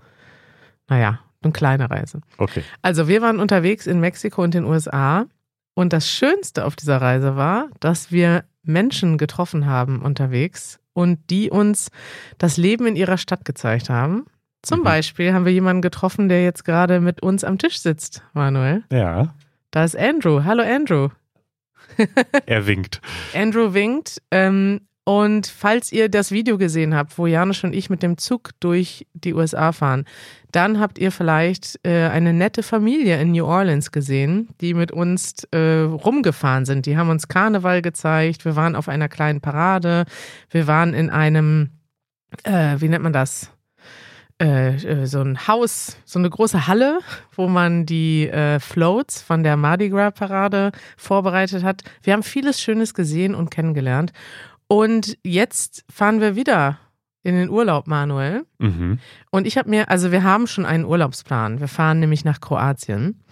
naja, 0.88 1.18
eine 1.42 1.52
kleine 1.52 1.90
Reise. 1.90 2.20
Okay. 2.38 2.62
Also 2.82 3.08
wir 3.08 3.20
waren 3.20 3.40
unterwegs 3.40 3.86
in 3.86 4.00
Mexiko 4.00 4.42
und 4.42 4.54
den 4.54 4.64
USA 4.64 5.26
und 5.74 5.92
das 5.92 6.08
Schönste 6.08 6.64
auf 6.64 6.76
dieser 6.76 7.00
Reise 7.00 7.36
war, 7.36 7.68
dass 7.80 8.12
wir 8.12 8.44
Menschen 8.62 9.18
getroffen 9.18 9.66
haben 9.66 10.00
unterwegs 10.02 10.78
und 10.92 11.18
die 11.30 11.50
uns 11.50 11.90
das 12.38 12.56
Leben 12.56 12.86
in 12.86 12.94
ihrer 12.96 13.18
Stadt 13.18 13.44
gezeigt 13.44 13.90
haben. 13.90 14.26
Zum 14.64 14.80
Mhm. 14.80 14.84
Beispiel 14.84 15.32
haben 15.32 15.44
wir 15.44 15.52
jemanden 15.52 15.82
getroffen, 15.82 16.28
der 16.28 16.42
jetzt 16.42 16.64
gerade 16.64 17.00
mit 17.00 17.22
uns 17.22 17.44
am 17.44 17.58
Tisch 17.58 17.78
sitzt, 17.80 18.22
Manuel. 18.32 18.82
Ja, 18.90 19.34
Da 19.70 19.84
ist 19.84 19.96
Andrew. 19.96 20.44
Hallo 20.44 20.62
Andrew. 20.62 21.08
er 22.46 22.66
winkt. 22.66 23.00
Andrew 23.34 23.74
winkt. 23.74 24.22
Ähm, 24.30 24.82
und 25.04 25.46
falls 25.46 25.92
ihr 25.92 26.08
das 26.08 26.30
Video 26.32 26.56
gesehen 26.56 26.94
habt, 26.94 27.18
wo 27.18 27.26
Janusz 27.26 27.62
und 27.62 27.74
ich 27.74 27.90
mit 27.90 28.02
dem 28.02 28.16
Zug 28.16 28.50
durch 28.60 29.06
die 29.12 29.34
USA 29.34 29.72
fahren, 29.72 30.04
dann 30.50 30.80
habt 30.80 30.98
ihr 30.98 31.12
vielleicht 31.12 31.78
äh, 31.82 32.06
eine 32.08 32.32
nette 32.32 32.62
Familie 32.62 33.20
in 33.20 33.32
New 33.32 33.44
Orleans 33.44 33.92
gesehen, 33.92 34.48
die 34.62 34.72
mit 34.72 34.92
uns 34.92 35.44
äh, 35.50 35.80
rumgefahren 35.80 36.64
sind. 36.64 36.86
Die 36.86 36.96
haben 36.96 37.10
uns 37.10 37.28
Karneval 37.28 37.82
gezeigt. 37.82 38.44
Wir 38.46 38.56
waren 38.56 38.76
auf 38.76 38.88
einer 38.88 39.08
kleinen 39.10 39.40
Parade. 39.42 40.06
Wir 40.50 40.66
waren 40.66 40.94
in 40.94 41.10
einem, 41.10 41.70
äh, 42.44 42.76
wie 42.78 42.88
nennt 42.88 43.02
man 43.04 43.12
das? 43.12 43.50
Äh, 44.42 44.74
äh, 44.74 45.06
so 45.06 45.20
ein 45.20 45.46
Haus, 45.46 45.96
so 46.04 46.18
eine 46.18 46.28
große 46.28 46.66
Halle, 46.66 46.98
wo 47.36 47.46
man 47.46 47.86
die 47.86 48.28
äh, 48.28 48.58
Floats 48.58 49.22
von 49.22 49.44
der 49.44 49.56
Mardi 49.56 49.90
Gras 49.90 50.12
Parade 50.12 50.72
vorbereitet 50.96 51.62
hat. 51.62 51.82
Wir 52.02 52.14
haben 52.14 52.24
vieles 52.24 52.60
Schönes 52.60 52.94
gesehen 52.94 53.34
und 53.36 53.50
kennengelernt. 53.50 54.12
Und 54.66 55.16
jetzt 55.22 55.84
fahren 55.88 56.20
wir 56.20 56.34
wieder 56.34 56.78
in 57.22 57.36
den 57.36 57.48
Urlaub, 57.48 57.86
Manuel. 57.86 58.44
Mhm. 58.58 58.98
Und 59.30 59.46
ich 59.46 59.56
habe 59.56 59.70
mir, 59.70 59.88
also 59.88 60.10
wir 60.10 60.24
haben 60.24 60.48
schon 60.48 60.66
einen 60.66 60.84
Urlaubsplan. 60.84 61.60
Wir 61.60 61.68
fahren 61.68 62.00
nämlich 62.00 62.24
nach 62.24 62.40
Kroatien 62.40 63.22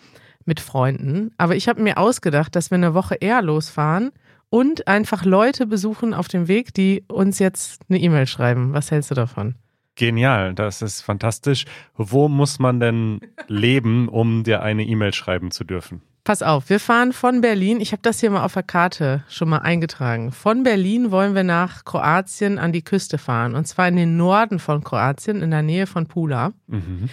mit 0.44 0.61
Freunden. 0.61 1.32
Aber 1.37 1.56
ich 1.56 1.68
habe 1.68 1.82
mir 1.82 1.99
ausgedacht, 1.99 2.54
dass 2.54 2.71
wir 2.71 2.76
eine 2.76 2.94
Woche 2.94 3.16
eher 3.16 3.42
losfahren 3.42 4.12
und 4.50 4.87
einfach 4.87 5.25
Leute 5.25 5.66
besuchen 5.66 6.14
auf 6.14 6.28
dem 6.28 6.47
Weg, 6.47 6.75
die 6.75 7.04
uns 7.09 7.40
jetzt 7.40 7.82
eine 7.88 7.99
E-Mail 7.99 8.26
schreiben. 8.26 8.73
Was 8.73 8.90
hältst 8.90 9.11
du 9.11 9.14
davon? 9.14 9.56
Genial, 9.94 10.54
das 10.54 10.80
ist 10.82 11.02
fantastisch. 11.02 11.64
Wo 11.96 12.28
muss 12.28 12.58
man 12.58 12.80
denn 12.80 13.20
leben, 13.46 14.08
um 14.08 14.42
dir 14.42 14.62
eine 14.62 14.84
E-Mail 14.84 15.12
schreiben 15.12 15.50
zu 15.50 15.64
dürfen? 15.64 16.02
Pass 16.25 16.42
auf, 16.42 16.70
wir 16.70 16.78
fahren 16.78 17.12
von 17.12 17.40
Berlin. 17.40 17.80
Ich 17.80 17.90
habe 17.90 18.02
das 18.02 18.20
hier 18.20 18.30
mal 18.30 18.44
auf 18.44 18.54
der 18.54 18.62
Karte 18.62 19.25
schon 19.28 19.49
mal 19.49 19.58
eingetragen. 19.58 20.30
Von 20.30 20.62
Berlin 20.62 21.11
wollen 21.11 21.34
wir 21.34 21.42
nach 21.42 21.84
Kroatien 21.84 22.61
an 22.61 22.70
die 22.70 22.82
Küste 22.82 23.18
fahren. 23.18 23.56
Und 23.56 23.66
zwar 23.66 23.88
in 23.88 23.96
den 23.96 24.16
Norden 24.16 24.61
von 24.61 24.84
Kroatien, 24.84 25.42
in 25.42 25.50
der 25.50 25.62
Nähe 25.62 25.88
von 25.88 26.06
Pula. 26.06 26.52
Mhm. 26.68 27.08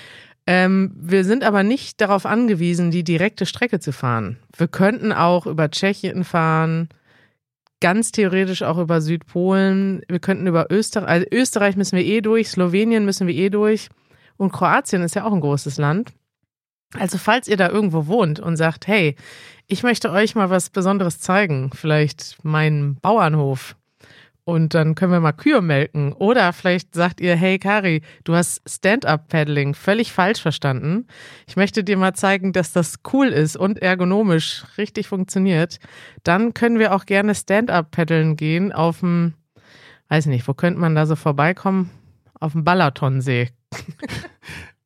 Ähm, 0.45 0.91
wir 0.95 1.25
sind 1.25 1.43
aber 1.43 1.63
nicht 1.63 2.01
darauf 2.01 2.27
angewiesen, 2.27 2.91
die 2.91 3.03
direkte 3.03 3.47
Strecke 3.47 3.79
zu 3.79 3.91
fahren. 3.91 4.37
Wir 4.55 4.67
könnten 4.67 5.11
auch 5.11 5.47
über 5.47 5.71
Tschechien 5.71 6.23
fahren, 6.23 6.89
ganz 7.81 8.11
theoretisch 8.11 8.63
auch 8.63 8.77
über 8.77 9.01
Südpolen. 9.01 10.01
Wir 10.07 10.19
könnten 10.19 10.47
über 10.47 10.67
Österreich, 10.69 11.09
also 11.09 11.25
Österreich 11.31 11.75
müssen 11.75 11.97
wir 11.97 12.05
eh 12.05 12.21
durch, 12.21 12.49
Slowenien 12.49 13.05
müssen 13.05 13.27
wir 13.27 13.35
eh 13.35 13.49
durch. 13.49 13.89
Und 14.37 14.51
Kroatien 14.51 15.01
ist 15.01 15.15
ja 15.15 15.25
auch 15.25 15.33
ein 15.33 15.41
großes 15.41 15.77
Land. 15.77 16.13
Also 16.97 17.17
falls 17.17 17.47
ihr 17.47 17.57
da 17.57 17.69
irgendwo 17.69 18.07
wohnt 18.07 18.39
und 18.39 18.57
sagt, 18.57 18.87
hey, 18.87 19.15
ich 19.67 19.83
möchte 19.83 20.11
euch 20.11 20.33
mal 20.33 20.49
was 20.49 20.71
Besonderes 20.71 21.19
zeigen, 21.19 21.69
vielleicht 21.73 22.43
meinen 22.43 22.95
Bauernhof 22.95 23.75
und 24.49 24.73
dann 24.73 24.95
können 24.95 25.11
wir 25.11 25.19
mal 25.19 25.31
Kühe 25.31 25.61
melken. 25.61 26.11
Oder 26.13 26.51
vielleicht 26.53 26.95
sagt 26.95 27.21
ihr, 27.21 27.35
hey 27.35 27.59
Kari, 27.59 28.01
du 28.23 28.33
hast 28.33 28.61
Stand-up-Paddling 28.67 29.75
völlig 29.75 30.11
falsch 30.11 30.41
verstanden. 30.41 31.05
Ich 31.47 31.55
möchte 31.55 31.83
dir 31.83 31.97
mal 31.97 32.15
zeigen, 32.15 32.51
dass 32.51 32.73
das 32.73 32.95
cool 33.13 33.27
ist 33.27 33.55
und 33.55 33.79
ergonomisch 33.79 34.63
richtig 34.77 35.07
funktioniert. 35.07 35.77
Dann 36.23 36.55
können 36.55 36.79
wir 36.79 36.95
auch 36.95 37.05
gerne 37.05 37.35
Stand-up-Paddeln 37.35 38.35
gehen 38.35 38.71
auf 38.71 39.01
dem, 39.01 39.35
weiß 40.07 40.25
nicht, 40.25 40.47
wo 40.47 40.55
könnte 40.55 40.79
man 40.79 40.95
da 40.95 41.05
so 41.05 41.15
vorbeikommen? 41.15 41.91
Auf 42.39 42.53
dem 42.53 42.63
Balatonsee. 42.63 43.49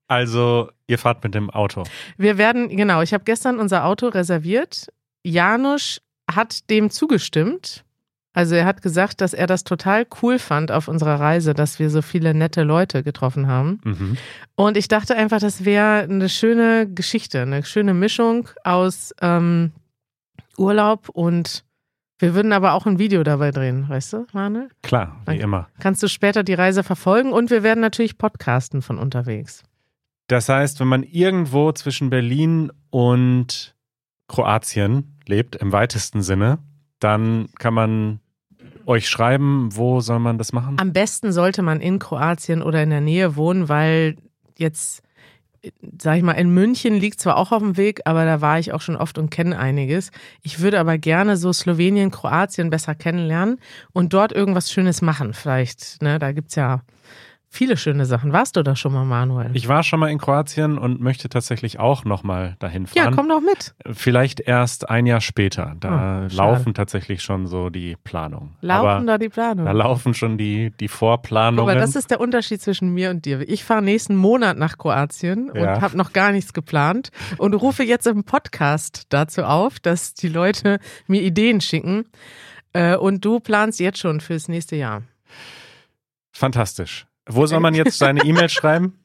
Also, 0.09 0.69
ihr 0.85 0.99
fahrt 0.99 1.23
mit 1.23 1.33
dem 1.33 1.49
Auto. 1.49 1.85
Wir 2.17 2.37
werden, 2.37 2.69
genau, 2.69 3.01
ich 3.01 3.15
habe 3.15 3.23
gestern 3.23 3.57
unser 3.57 3.85
Auto 3.85 4.09
reserviert. 4.09 4.87
Janusz 5.23 6.01
hat 6.29 6.69
dem 6.69 6.91
zugestimmt. 6.91 7.83
Also 8.33 8.55
er 8.55 8.65
hat 8.65 8.81
gesagt, 8.81 9.21
dass 9.21 9.33
er 9.33 9.45
das 9.45 9.63
total 9.63 10.05
cool 10.21 10.39
fand 10.39 10.71
auf 10.71 10.87
unserer 10.87 11.19
Reise, 11.19 11.53
dass 11.53 11.77
wir 11.77 11.89
so 11.91 12.01
viele 12.01 12.33
nette 12.33 12.63
Leute 12.63 13.03
getroffen 13.03 13.47
haben. 13.47 13.79
Mhm. 13.83 14.17
Und 14.55 14.75
ich 14.75 14.87
dachte 14.87 15.15
einfach, 15.15 15.39
das 15.39 15.65
wäre 15.65 16.01
eine 16.01 16.29
schöne 16.29 16.89
Geschichte, 16.91 17.43
eine 17.43 17.63
schöne 17.63 17.93
Mischung 17.93 18.49
aus 18.63 19.13
ähm, 19.21 19.71
Urlaub 20.57 21.09
und 21.09 21.63
wir 22.19 22.35
würden 22.35 22.53
aber 22.53 22.73
auch 22.73 22.85
ein 22.85 22.99
Video 22.99 23.23
dabei 23.23 23.51
drehen, 23.51 23.89
weißt 23.89 24.13
du, 24.13 24.27
Manuel? 24.33 24.69
Klar, 24.81 25.17
wie 25.21 25.25
Danke. 25.25 25.43
immer. 25.43 25.67
Kannst 25.79 26.01
du 26.01 26.07
später 26.07 26.43
die 26.43 26.53
Reise 26.53 26.83
verfolgen 26.83 27.33
und 27.33 27.49
wir 27.49 27.63
werden 27.63 27.81
natürlich 27.81 28.17
podcasten 28.17 28.81
von 28.81 28.97
unterwegs. 28.97 29.63
Das 30.27 30.47
heißt, 30.47 30.79
wenn 30.79 30.87
man 30.87 31.03
irgendwo 31.03 31.71
zwischen 31.73 32.09
Berlin 32.09 32.71
und 32.89 33.75
Kroatien 34.27 35.19
lebt, 35.27 35.57
im 35.57 35.71
weitesten 35.71 36.21
Sinne, 36.21 36.59
dann 36.99 37.49
kann 37.59 37.73
man 37.73 38.19
euch 38.85 39.07
schreiben, 39.09 39.69
wo 39.71 40.01
soll 40.01 40.19
man 40.19 40.37
das 40.37 40.53
machen? 40.53 40.77
Am 40.79 40.93
besten 40.93 41.31
sollte 41.31 41.61
man 41.61 41.79
in 41.79 41.99
Kroatien 41.99 42.61
oder 42.61 42.83
in 42.83 42.89
der 42.89 43.01
Nähe 43.01 43.35
wohnen, 43.35 43.69
weil 43.69 44.17
jetzt, 44.57 45.01
sag 45.99 46.17
ich 46.17 46.23
mal, 46.23 46.33
in 46.33 46.53
München 46.53 46.95
liegt 46.95 47.19
zwar 47.19 47.37
auch 47.37 47.51
auf 47.51 47.61
dem 47.61 47.77
Weg, 47.77 48.01
aber 48.05 48.25
da 48.25 48.41
war 48.41 48.59
ich 48.59 48.73
auch 48.73 48.81
schon 48.81 48.95
oft 48.95 49.17
und 49.17 49.29
kenne 49.29 49.57
einiges. 49.57 50.11
Ich 50.41 50.59
würde 50.59 50.79
aber 50.79 50.97
gerne 50.97 51.37
so 51.37 51.53
Slowenien, 51.53 52.11
Kroatien 52.11 52.69
besser 52.69 52.95
kennenlernen 52.95 53.59
und 53.93 54.13
dort 54.13 54.31
irgendwas 54.31 54.71
Schönes 54.71 55.01
machen. 55.01 55.33
Vielleicht, 55.33 56.01
ne, 56.01 56.19
da 56.19 56.31
gibt's 56.31 56.55
ja 56.55 56.81
viele 57.53 57.77
schöne 57.77 58.05
Sachen. 58.05 58.33
Warst 58.33 58.55
du 58.57 58.63
da 58.63 58.75
schon 58.75 58.91
mal, 58.93 59.05
Manuel? 59.05 59.51
Ich 59.53 59.67
war 59.67 59.83
schon 59.83 59.99
mal 59.99 60.09
in 60.09 60.17
Kroatien 60.17 60.77
und 60.77 60.99
möchte 60.99 61.29
tatsächlich 61.29 61.79
auch 61.79 62.03
nochmal 62.03 62.55
dahin 62.59 62.87
ja, 62.95 63.03
fahren. 63.03 63.15
komm 63.15 63.29
doch 63.29 63.39
mit. 63.41 63.75
Vielleicht 63.95 64.39
erst 64.41 64.89
ein 64.89 65.05
Jahr 65.05 65.21
später. 65.21 65.75
Da 65.79 66.27
Oh, 66.31 66.35
laufen 66.35 66.73
tatsächlich 66.73 67.21
schon 67.21 67.47
so 67.47 67.69
die 67.69 67.95
Planungen. 68.03 68.55
Laufen 68.61 68.87
Aber 68.87 69.05
da 69.05 69.17
die 69.17 69.29
Planungen? 69.29 69.65
da 69.65 69.71
laufen 69.71 70.13
schon 70.13 70.37
die, 70.37 70.71
die 70.79 70.87
Vorplanungen. 70.87 71.69
Aber 71.69 71.79
das 71.79 71.95
ist 71.95 72.09
der 72.11 72.19
Unterschied 72.19 72.61
zwischen 72.61 72.93
mir 72.93 73.09
und 73.11 73.25
dir. 73.25 73.47
Ich 73.47 73.63
fahre 73.63 73.81
nächsten 73.81 74.15
Monat 74.15 74.57
nach 74.57 74.77
Kroatien 74.77 75.49
und 75.51 75.59
Ja. 75.59 75.79
habe 75.81 75.95
noch 75.95 76.11
gar 76.13 76.31
nichts 76.31 76.53
geplant 76.53 77.11
und 77.37 77.53
rufe 77.53 77.83
jetzt 77.83 78.07
im 78.07 78.23
Podcast 78.23 79.03
dazu 79.09 79.43
auf, 79.43 79.79
dass 79.79 80.13
die 80.15 80.27
Leute 80.29 80.79
mir 81.07 81.21
Ideen 81.21 81.61
schicken. 81.61 82.05
Äh, 82.73 82.95
Und 82.97 83.23
du 83.23 83.39
planst 83.39 83.79
jetzt 83.79 83.99
schon 83.99 84.19
fürs 84.19 84.47
nächste 84.47 84.75
Jahr. 84.75 85.03
Fantastisch. 86.31 87.05
Wo 87.27 87.45
soll 87.45 87.59
man 87.59 87.73
jetzt 87.73 87.97
seine 87.97 88.23
E-Mail 88.23 88.49
schreiben? 88.49 88.97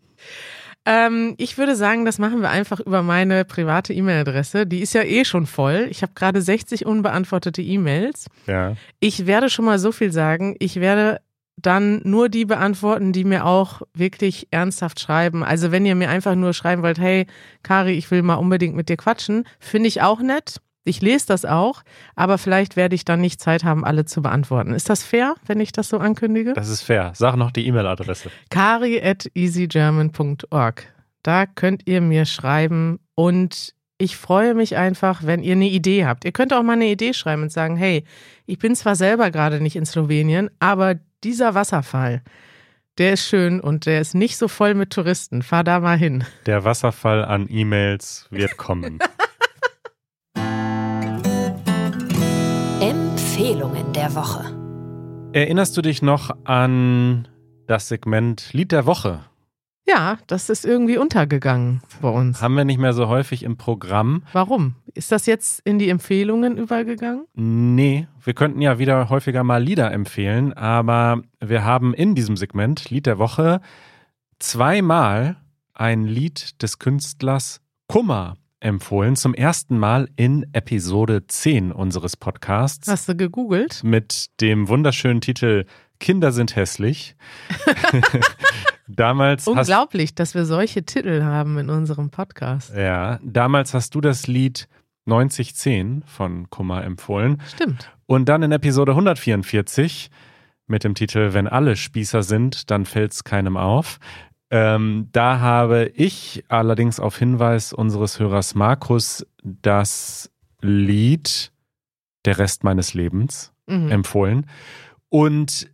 Ähm, 0.88 1.34
ich 1.36 1.58
würde 1.58 1.76
sagen, 1.76 2.06
das 2.06 2.18
machen 2.18 2.40
wir 2.40 2.48
einfach 2.48 2.80
über 2.80 3.02
meine 3.02 3.44
private 3.44 3.92
E-Mail-Adresse. 3.92 4.66
Die 4.66 4.80
ist 4.80 4.94
ja 4.94 5.02
eh 5.02 5.26
schon 5.26 5.44
voll. 5.44 5.86
Ich 5.90 6.00
habe 6.00 6.12
gerade 6.14 6.40
60 6.40 6.86
unbeantwortete 6.86 7.60
E-Mails. 7.60 8.26
Ja. 8.46 8.74
Ich 8.98 9.26
werde 9.26 9.50
schon 9.50 9.66
mal 9.66 9.78
so 9.78 9.92
viel 9.92 10.12
sagen. 10.12 10.56
Ich 10.60 10.76
werde 10.76 11.20
dann 11.56 12.00
nur 12.04 12.30
die 12.30 12.46
beantworten, 12.46 13.12
die 13.12 13.24
mir 13.24 13.44
auch 13.44 13.82
wirklich 13.92 14.48
ernsthaft 14.50 14.98
schreiben. 15.00 15.44
Also 15.44 15.72
wenn 15.72 15.84
ihr 15.84 15.94
mir 15.94 16.08
einfach 16.08 16.34
nur 16.34 16.54
schreiben 16.54 16.82
wollt, 16.82 16.98
hey, 16.98 17.26
Kari, 17.62 17.92
ich 17.92 18.10
will 18.10 18.22
mal 18.22 18.36
unbedingt 18.36 18.74
mit 18.74 18.88
dir 18.88 18.96
quatschen, 18.96 19.44
finde 19.58 19.88
ich 19.88 20.00
auch 20.00 20.20
nett. 20.20 20.62
Ich 20.88 21.02
lese 21.02 21.26
das 21.26 21.44
auch, 21.44 21.82
aber 22.16 22.38
vielleicht 22.38 22.76
werde 22.76 22.94
ich 22.94 23.04
dann 23.04 23.20
nicht 23.20 23.40
Zeit 23.40 23.62
haben, 23.62 23.84
alle 23.84 24.06
zu 24.06 24.22
beantworten. 24.22 24.72
Ist 24.72 24.88
das 24.88 25.02
fair, 25.02 25.34
wenn 25.46 25.60
ich 25.60 25.72
das 25.72 25.88
so 25.90 25.98
ankündige? 25.98 26.54
Das 26.54 26.68
ist 26.68 26.82
fair. 26.82 27.12
Sag 27.14 27.36
noch 27.36 27.50
die 27.50 27.66
E-Mail-Adresse. 27.66 28.30
Kari 28.50 29.00
at 29.02 29.30
easygerman.org. 29.34 30.84
Da 31.22 31.46
könnt 31.46 31.82
ihr 31.86 32.00
mir 32.00 32.24
schreiben 32.24 33.00
und 33.14 33.74
ich 33.98 34.16
freue 34.16 34.54
mich 34.54 34.76
einfach, 34.76 35.24
wenn 35.24 35.42
ihr 35.42 35.52
eine 35.52 35.68
Idee 35.68 36.06
habt. 36.06 36.24
Ihr 36.24 36.32
könnt 36.32 36.52
auch 36.52 36.62
mal 36.62 36.74
eine 36.74 36.86
Idee 36.86 37.12
schreiben 37.12 37.42
und 37.42 37.52
sagen, 37.52 37.76
hey, 37.76 38.04
ich 38.46 38.58
bin 38.58 38.74
zwar 38.74 38.94
selber 38.94 39.30
gerade 39.30 39.60
nicht 39.60 39.76
in 39.76 39.84
Slowenien, 39.84 40.50
aber 40.60 40.94
dieser 41.24 41.54
Wasserfall, 41.54 42.22
der 42.96 43.12
ist 43.12 43.28
schön 43.28 43.60
und 43.60 43.86
der 43.86 44.00
ist 44.00 44.14
nicht 44.14 44.38
so 44.38 44.48
voll 44.48 44.74
mit 44.74 44.90
Touristen. 44.90 45.42
Fahr 45.42 45.64
da 45.64 45.80
mal 45.80 45.98
hin. 45.98 46.24
Der 46.46 46.64
Wasserfall 46.64 47.24
an 47.24 47.46
E-Mails 47.50 48.26
wird 48.30 48.56
kommen. 48.56 49.00
Empfehlungen 53.48 53.94
der 53.94 54.14
Woche. 54.14 54.44
Erinnerst 55.32 55.74
du 55.74 55.80
dich 55.80 56.02
noch 56.02 56.36
an 56.44 57.28
das 57.66 57.88
Segment 57.88 58.52
Lied 58.52 58.72
der 58.72 58.84
Woche? 58.84 59.20
Ja, 59.86 60.18
das 60.26 60.50
ist 60.50 60.66
irgendwie 60.66 60.98
untergegangen 60.98 61.80
bei 62.02 62.10
uns. 62.10 62.42
Haben 62.42 62.56
wir 62.56 62.66
nicht 62.66 62.76
mehr 62.76 62.92
so 62.92 63.08
häufig 63.08 63.44
im 63.44 63.56
Programm. 63.56 64.22
Warum? 64.34 64.74
Ist 64.92 65.12
das 65.12 65.24
jetzt 65.24 65.62
in 65.64 65.78
die 65.78 65.88
Empfehlungen 65.88 66.58
übergegangen? 66.58 67.24
Nee, 67.32 68.06
wir 68.22 68.34
könnten 68.34 68.60
ja 68.60 68.78
wieder 68.78 69.08
häufiger 69.08 69.44
mal 69.44 69.62
Lieder 69.62 69.92
empfehlen, 69.92 70.52
aber 70.52 71.22
wir 71.40 71.64
haben 71.64 71.94
in 71.94 72.14
diesem 72.14 72.36
Segment 72.36 72.90
Lied 72.90 73.06
der 73.06 73.18
Woche 73.18 73.62
zweimal 74.38 75.38
ein 75.72 76.04
Lied 76.04 76.60
des 76.62 76.78
Künstlers 76.78 77.62
Kummer 77.86 78.36
empfohlen. 78.60 79.16
Zum 79.16 79.34
ersten 79.34 79.78
Mal 79.78 80.08
in 80.16 80.46
Episode 80.52 81.26
10 81.26 81.72
unseres 81.72 82.16
Podcasts. 82.16 82.88
Hast 82.88 83.08
du 83.08 83.16
gegoogelt? 83.16 83.82
Mit 83.84 84.40
dem 84.40 84.68
wunderschönen 84.68 85.20
Titel 85.20 85.64
Kinder 86.00 86.32
sind 86.32 86.56
hässlich. 86.56 87.16
damals 88.88 89.46
Unglaublich, 89.46 90.14
dass 90.14 90.34
wir 90.34 90.44
solche 90.44 90.84
Titel 90.84 91.22
haben 91.22 91.58
in 91.58 91.70
unserem 91.70 92.10
Podcast. 92.10 92.72
Ja, 92.74 93.18
damals 93.22 93.74
hast 93.74 93.94
du 93.94 94.00
das 94.00 94.26
Lied 94.26 94.68
9010 95.06 96.02
von 96.06 96.50
Kummer 96.50 96.84
empfohlen. 96.84 97.42
Stimmt. 97.52 97.90
Und 98.06 98.28
dann 98.28 98.42
in 98.42 98.52
Episode 98.52 98.92
144 98.92 100.10
mit 100.66 100.84
dem 100.84 100.94
Titel 100.94 101.32
Wenn 101.32 101.48
alle 101.48 101.76
Spießer 101.76 102.22
sind, 102.22 102.70
dann 102.70 102.84
fällt's 102.84 103.24
keinem 103.24 103.56
auf. 103.56 103.98
Ähm, 104.50 105.08
da 105.12 105.40
habe 105.40 105.90
ich 105.94 106.44
allerdings 106.48 107.00
auf 107.00 107.18
Hinweis 107.18 107.72
unseres 107.72 108.18
Hörers 108.18 108.54
Markus 108.54 109.26
das 109.42 110.30
Lied 110.62 111.52
Der 112.24 112.38
Rest 112.38 112.64
meines 112.64 112.94
Lebens 112.94 113.52
Mhm. 113.66 113.90
empfohlen. 113.90 114.46
Und 115.10 115.68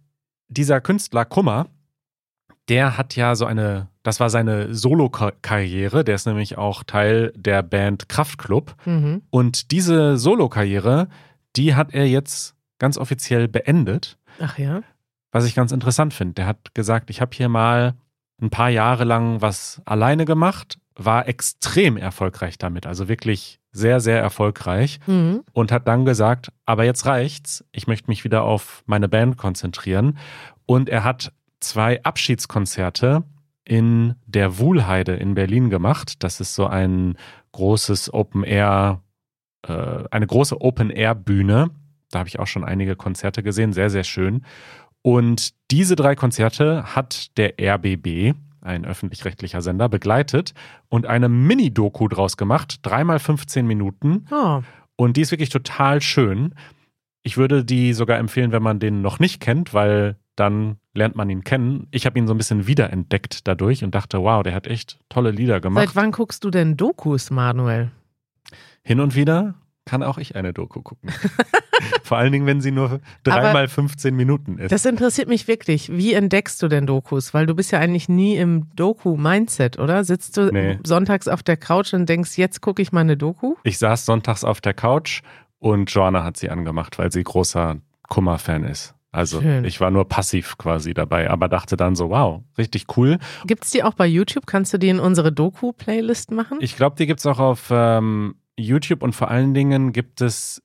dieser 0.48 0.80
Künstler 0.80 1.24
Kummer, 1.24 1.68
der 2.68 2.96
hat 2.98 3.14
ja 3.16 3.34
so 3.36 3.44
eine, 3.46 3.88
das 4.02 4.18
war 4.20 4.30
seine 4.30 4.74
Solo-Karriere, 4.74 6.02
der 6.04 6.14
ist 6.16 6.26
nämlich 6.26 6.58
auch 6.58 6.82
Teil 6.82 7.32
der 7.36 7.62
Band 7.62 8.08
Kraftklub. 8.08 8.74
Mhm. 8.84 9.22
Und 9.30 9.70
diese 9.70 10.16
Solo-Karriere, 10.16 11.08
die 11.56 11.74
hat 11.74 11.94
er 11.94 12.06
jetzt 12.08 12.54
ganz 12.78 12.98
offiziell 12.98 13.46
beendet, 13.48 14.18
Ach 14.40 14.58
ja. 14.58 14.82
was 15.30 15.44
ich 15.46 15.54
ganz 15.54 15.70
interessant 15.72 16.12
finde. 16.14 16.34
Der 16.34 16.46
hat 16.46 16.74
gesagt, 16.74 17.10
ich 17.10 17.20
habe 17.20 17.30
hier 17.34 17.48
mal 17.48 17.94
ein 18.40 18.50
paar 18.50 18.70
Jahre 18.70 19.04
lang 19.04 19.40
was 19.40 19.80
alleine 19.84 20.24
gemacht, 20.24 20.78
war 20.96 21.26
extrem 21.28 21.96
erfolgreich 21.96 22.58
damit, 22.58 22.86
also 22.86 23.08
wirklich 23.08 23.58
sehr, 23.72 23.98
sehr 24.00 24.20
erfolgreich 24.20 25.00
Mhm. 25.06 25.42
und 25.52 25.72
hat 25.72 25.88
dann 25.88 26.04
gesagt, 26.04 26.52
aber 26.66 26.84
jetzt 26.84 27.06
reicht's, 27.06 27.64
ich 27.72 27.86
möchte 27.88 28.08
mich 28.08 28.22
wieder 28.24 28.44
auf 28.44 28.84
meine 28.86 29.08
Band 29.08 29.36
konzentrieren. 29.36 30.18
Und 30.66 30.88
er 30.88 31.02
hat 31.02 31.32
zwei 31.60 32.00
Abschiedskonzerte 32.04 33.24
in 33.64 34.14
der 34.26 34.58
Wuhlheide 34.58 35.14
in 35.14 35.34
Berlin 35.34 35.70
gemacht. 35.70 36.22
Das 36.22 36.40
ist 36.40 36.54
so 36.54 36.66
ein 36.66 37.16
großes 37.52 38.12
Open 38.14 38.44
Air, 38.44 39.00
äh, 39.66 40.04
eine 40.10 40.26
große 40.26 40.60
Open 40.60 40.90
Air 40.90 41.14
Bühne. 41.14 41.70
Da 42.10 42.20
habe 42.20 42.28
ich 42.28 42.38
auch 42.38 42.46
schon 42.46 42.62
einige 42.64 42.94
Konzerte 42.94 43.42
gesehen, 43.42 43.72
sehr, 43.72 43.90
sehr 43.90 44.04
schön. 44.04 44.44
Und 45.06 45.52
diese 45.70 45.96
drei 45.96 46.14
Konzerte 46.14 46.96
hat 46.96 47.36
der 47.36 47.56
RBB, 47.60 48.34
ein 48.62 48.86
öffentlich-rechtlicher 48.86 49.60
Sender, 49.60 49.90
begleitet 49.90 50.54
und 50.88 51.04
eine 51.04 51.28
Mini-Doku 51.28 52.08
draus 52.08 52.38
gemacht, 52.38 52.78
dreimal 52.80 53.18
15 53.18 53.66
Minuten. 53.66 54.24
Oh, 54.30 54.62
Und 54.96 55.18
die 55.18 55.20
ist 55.20 55.30
wirklich 55.30 55.50
total 55.50 56.00
schön. 56.00 56.54
Ich 57.22 57.36
würde 57.36 57.66
die 57.66 57.92
sogar 57.92 58.16
empfehlen, 58.16 58.50
wenn 58.50 58.62
man 58.62 58.78
den 58.78 59.02
noch 59.02 59.18
nicht 59.18 59.40
kennt, 59.40 59.74
weil 59.74 60.16
dann 60.36 60.78
lernt 60.94 61.16
man 61.16 61.28
ihn 61.28 61.44
kennen. 61.44 61.86
Ich 61.90 62.06
habe 62.06 62.18
ihn 62.18 62.26
so 62.26 62.32
ein 62.32 62.38
bisschen 62.38 62.66
wiederentdeckt 62.66 63.46
dadurch 63.46 63.84
und 63.84 63.94
dachte, 63.94 64.22
wow, 64.22 64.42
der 64.42 64.54
hat 64.54 64.66
echt 64.66 64.98
tolle 65.10 65.32
Lieder 65.32 65.60
gemacht. 65.60 65.88
seit 65.88 65.96
wann 65.96 66.12
guckst 66.12 66.44
du 66.44 66.50
denn 66.50 66.78
Dokus, 66.78 67.30
Manuel? 67.30 67.90
Hin 68.82 69.00
und 69.00 69.14
wieder 69.14 69.54
kann 69.86 70.02
auch 70.02 70.18
ich 70.18 70.34
eine 70.36 70.52
Doku 70.52 70.82
gucken. 70.82 71.10
Vor 72.02 72.16
allen 72.18 72.32
Dingen, 72.32 72.46
wenn 72.46 72.60
sie 72.60 72.70
nur 72.70 73.00
dreimal 73.22 73.68
15 73.68 74.14
Minuten 74.14 74.58
ist. 74.58 74.72
Das 74.72 74.84
interessiert 74.86 75.28
mich 75.28 75.46
wirklich. 75.48 75.90
Wie 75.92 76.14
entdeckst 76.14 76.62
du 76.62 76.68
denn 76.68 76.86
Dokus? 76.86 77.34
Weil 77.34 77.46
du 77.46 77.54
bist 77.54 77.72
ja 77.72 77.80
eigentlich 77.80 78.08
nie 78.08 78.36
im 78.36 78.68
Doku-Mindset, 78.76 79.78
oder? 79.78 80.04
Sitzt 80.04 80.36
du 80.36 80.50
Nee. 80.52 80.78
sonntags 80.86 81.28
auf 81.28 81.42
der 81.42 81.56
Couch 81.56 81.92
und 81.94 82.08
denkst, 82.08 82.36
jetzt 82.38 82.60
gucke 82.62 82.80
ich 82.80 82.92
mal 82.92 83.00
eine 83.00 83.16
Doku? 83.16 83.56
Ich 83.64 83.78
saß 83.78 84.06
sonntags 84.06 84.44
auf 84.44 84.60
der 84.60 84.74
Couch 84.74 85.22
und 85.58 85.90
Joanna 85.92 86.24
hat 86.24 86.36
sie 86.36 86.48
angemacht, 86.50 86.98
weil 86.98 87.10
sie 87.12 87.22
großer 87.22 87.76
Kummer-Fan 88.08 88.64
ist. 88.64 88.94
Also 89.12 89.40
Schön. 89.40 89.64
ich 89.64 89.80
war 89.80 89.90
nur 89.92 90.08
passiv 90.08 90.58
quasi 90.58 90.92
dabei, 90.92 91.30
aber 91.30 91.48
dachte 91.48 91.76
dann 91.76 91.94
so, 91.94 92.10
wow, 92.10 92.42
richtig 92.58 92.86
cool. 92.96 93.18
Gibt's 93.46 93.70
die 93.70 93.84
auch 93.84 93.94
bei 93.94 94.06
YouTube? 94.06 94.46
Kannst 94.46 94.72
du 94.74 94.78
die 94.78 94.88
in 94.88 94.98
unsere 94.98 95.30
Doku-Playlist 95.32 96.32
machen? 96.32 96.58
Ich 96.60 96.74
glaube, 96.76 96.96
die 96.96 97.06
gibt 97.06 97.20
es 97.20 97.26
auch 97.26 97.38
auf 97.38 97.68
ähm, 97.70 98.34
YouTube 98.58 99.02
und 99.02 99.14
vor 99.14 99.30
allen 99.30 99.54
Dingen 99.54 99.92
gibt 99.92 100.20
es 100.20 100.62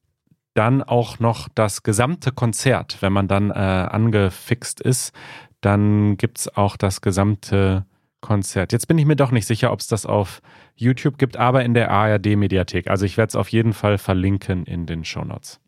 dann 0.54 0.84
auch 0.84 1.20
noch 1.20 1.48
das 1.50 1.84
gesamte 1.84 2.32
Konzert. 2.32 2.98
Wenn 3.02 3.14
man 3.14 3.28
dann 3.28 3.52
äh, 3.52 3.54
angefixt 3.54 4.82
ist, 4.82 5.14
dann 5.62 6.18
gibt 6.18 6.40
es 6.40 6.56
auch 6.56 6.78
das 6.78 7.02
gesamte 7.02 7.86
Konzert. 8.22 8.74
Jetzt 8.74 8.88
bin 8.88 8.98
ich 8.98 9.06
mir 9.06 9.16
doch 9.16 9.32
nicht 9.32 9.46
sicher, 9.46 9.72
ob 9.72 9.80
es 9.80 9.88
das 9.88 10.06
auf 10.06 10.42
YouTube 10.76 11.18
gibt, 11.18 11.38
aber 11.38 11.64
in 11.64 11.74
der 11.74 11.92
ARD-Mediathek. 11.92 12.90
Also 12.90 13.06
ich 13.06 13.18
werde 13.18 13.30
es 13.30 13.36
auf 13.36 13.50
jeden 13.50 13.74
Fall 13.74 13.98
verlinken 13.98 14.66
in 14.66 14.86
den 14.86 15.06
Shownotes. 15.06 15.60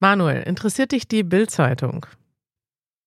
Manuel, 0.00 0.42
interessiert 0.42 0.92
dich 0.92 1.08
die 1.08 1.22
Bild-Zeitung? 1.22 2.06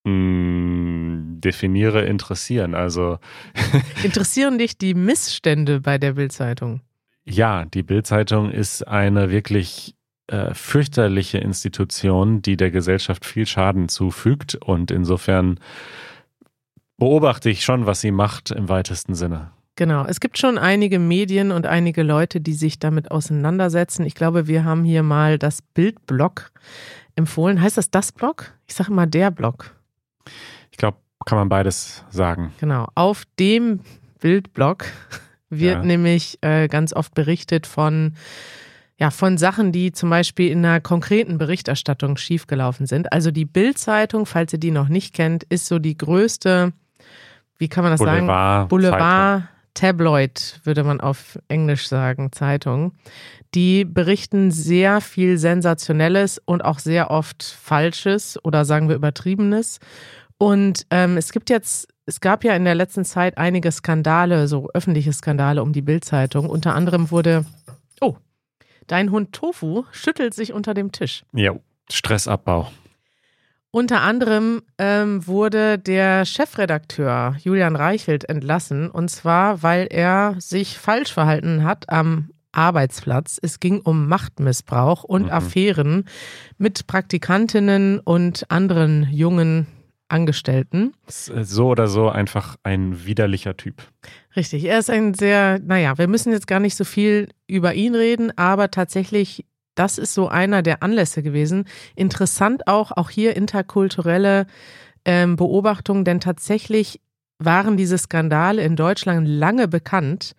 Hm, 0.05 1.39
definiere 1.39 2.03
interessieren. 2.05 2.73
Also 2.73 3.19
Interessieren 4.03 4.57
dich 4.57 4.77
die 4.77 4.93
Missstände 4.93 5.79
bei 5.79 5.97
der 5.97 6.13
Bild-Zeitung? 6.13 6.81
Ja, 7.31 7.63
die 7.63 7.81
Bild-Zeitung 7.81 8.51
ist 8.51 8.85
eine 8.85 9.31
wirklich 9.31 9.95
äh, 10.27 10.53
fürchterliche 10.53 11.37
Institution, 11.37 12.41
die 12.41 12.57
der 12.57 12.71
Gesellschaft 12.71 13.25
viel 13.25 13.45
Schaden 13.45 13.87
zufügt. 13.87 14.55
Und 14.55 14.91
insofern 14.91 15.57
beobachte 16.97 17.49
ich 17.49 17.63
schon, 17.63 17.85
was 17.85 18.01
sie 18.01 18.11
macht 18.11 18.51
im 18.51 18.67
weitesten 18.67 19.15
Sinne. 19.15 19.51
Genau, 19.77 20.03
es 20.05 20.19
gibt 20.19 20.37
schon 20.37 20.57
einige 20.57 20.99
Medien 20.99 21.51
und 21.51 21.65
einige 21.67 22.03
Leute, 22.03 22.41
die 22.41 22.53
sich 22.53 22.79
damit 22.79 23.11
auseinandersetzen. 23.11 24.05
Ich 24.05 24.13
glaube, 24.13 24.47
wir 24.47 24.65
haben 24.65 24.83
hier 24.83 25.01
mal 25.01 25.39
das 25.39 25.61
Bildblog 25.61 26.51
empfohlen. 27.15 27.61
Heißt 27.61 27.77
das 27.77 27.89
das 27.89 28.11
Blog? 28.11 28.53
Ich 28.67 28.75
sage 28.75 28.91
immer 28.91 29.07
der 29.07 29.31
Blog. 29.31 29.73
Ich 30.69 30.77
glaube, 30.77 30.97
kann 31.25 31.37
man 31.37 31.47
beides 31.47 32.03
sagen. 32.09 32.51
Genau. 32.59 32.89
Auf 32.93 33.23
dem 33.39 33.79
Bildblog 34.19 34.83
wird 35.51 35.75
Ja. 35.75 35.83
nämlich 35.83 36.39
äh, 36.41 36.67
ganz 36.67 36.93
oft 36.93 37.13
berichtet 37.13 37.67
von, 37.67 38.15
ja, 38.97 39.11
von 39.11 39.37
Sachen, 39.37 39.71
die 39.71 39.91
zum 39.91 40.09
Beispiel 40.09 40.49
in 40.49 40.65
einer 40.65 40.79
konkreten 40.81 41.37
Berichterstattung 41.37 42.17
schiefgelaufen 42.17 42.87
sind. 42.87 43.13
Also 43.13 43.29
die 43.29 43.45
Bild-Zeitung, 43.45 44.25
falls 44.25 44.53
ihr 44.53 44.59
die 44.59 44.71
noch 44.71 44.87
nicht 44.89 45.13
kennt, 45.13 45.43
ist 45.43 45.67
so 45.67 45.77
die 45.77 45.97
größte, 45.97 46.73
wie 47.59 47.67
kann 47.67 47.83
man 47.83 47.91
das 47.91 47.99
sagen? 47.99 48.25
Boulevard. 48.27 48.69
Boulevard 48.69 49.43
Tabloid, 49.73 50.59
würde 50.63 50.83
man 50.83 50.99
auf 50.99 51.39
Englisch 51.47 51.87
sagen, 51.87 52.31
Zeitung. 52.31 52.91
Die 53.53 53.85
berichten 53.85 54.51
sehr 54.51 55.01
viel 55.01 55.37
Sensationelles 55.37 56.41
und 56.43 56.63
auch 56.63 56.79
sehr 56.79 57.11
oft 57.11 57.43
Falsches 57.43 58.37
oder 58.43 58.65
sagen 58.65 58.89
wir 58.89 58.95
Übertriebenes. 58.95 59.79
Und 60.41 60.87
ähm, 60.89 61.17
es 61.17 61.33
gibt 61.33 61.51
jetzt, 61.51 61.87
es 62.07 62.19
gab 62.19 62.43
ja 62.43 62.55
in 62.55 62.65
der 62.65 62.73
letzten 62.73 63.05
Zeit 63.05 63.37
einige 63.37 63.71
Skandale, 63.71 64.47
so 64.47 64.69
öffentliche 64.73 65.13
Skandale 65.13 65.61
um 65.61 65.71
die 65.71 65.83
Bildzeitung. 65.83 66.49
Unter 66.49 66.73
anderem 66.73 67.11
wurde, 67.11 67.45
oh, 67.99 68.15
dein 68.87 69.11
Hund 69.11 69.33
Tofu 69.33 69.83
schüttelt 69.91 70.33
sich 70.33 70.51
unter 70.51 70.73
dem 70.73 70.91
Tisch. 70.91 71.23
Ja, 71.31 71.53
Stressabbau. 71.91 72.71
Unter 73.69 74.01
anderem 74.01 74.63
ähm, 74.79 75.27
wurde 75.27 75.77
der 75.77 76.25
Chefredakteur 76.25 77.35
Julian 77.43 77.75
Reichelt 77.75 78.27
entlassen 78.27 78.89
und 78.89 79.09
zwar, 79.09 79.61
weil 79.61 79.85
er 79.91 80.37
sich 80.39 80.79
falsch 80.79 81.13
verhalten 81.13 81.63
hat 81.63 81.87
am 81.89 82.31
Arbeitsplatz. 82.51 83.37
Es 83.39 83.59
ging 83.59 83.79
um 83.79 84.07
Machtmissbrauch 84.07 85.03
und 85.03 85.25
Mhm. 85.25 85.29
Affären 85.29 86.05
mit 86.57 86.87
Praktikantinnen 86.87 87.99
und 87.99 88.49
anderen 88.49 89.07
jungen 89.11 89.67
Angestellten. 90.11 90.93
Äh, 91.07 91.43
So 91.43 91.69
oder 91.69 91.87
so 91.87 92.09
einfach 92.09 92.57
ein 92.63 93.05
widerlicher 93.05 93.57
Typ. 93.57 93.81
Richtig, 94.35 94.65
er 94.65 94.79
ist 94.79 94.89
ein 94.89 95.13
sehr, 95.13 95.59
naja, 95.59 95.97
wir 95.97 96.07
müssen 96.07 96.31
jetzt 96.31 96.47
gar 96.47 96.59
nicht 96.59 96.75
so 96.75 96.83
viel 96.83 97.29
über 97.47 97.73
ihn 97.73 97.95
reden, 97.95 98.35
aber 98.37 98.71
tatsächlich, 98.71 99.45
das 99.75 99.97
ist 99.97 100.13
so 100.13 100.27
einer 100.27 100.61
der 100.61 100.83
Anlässe 100.83 101.23
gewesen. 101.23 101.65
Interessant 101.95 102.67
auch, 102.67 102.91
auch 102.91 103.09
hier 103.09 103.35
interkulturelle 103.35 104.47
ähm, 105.05 105.35
Beobachtungen, 105.35 106.05
denn 106.05 106.19
tatsächlich 106.19 107.01
waren 107.39 107.75
diese 107.77 107.97
Skandale 107.97 108.63
in 108.63 108.75
Deutschland 108.75 109.27
lange 109.27 109.67
bekannt 109.67 110.35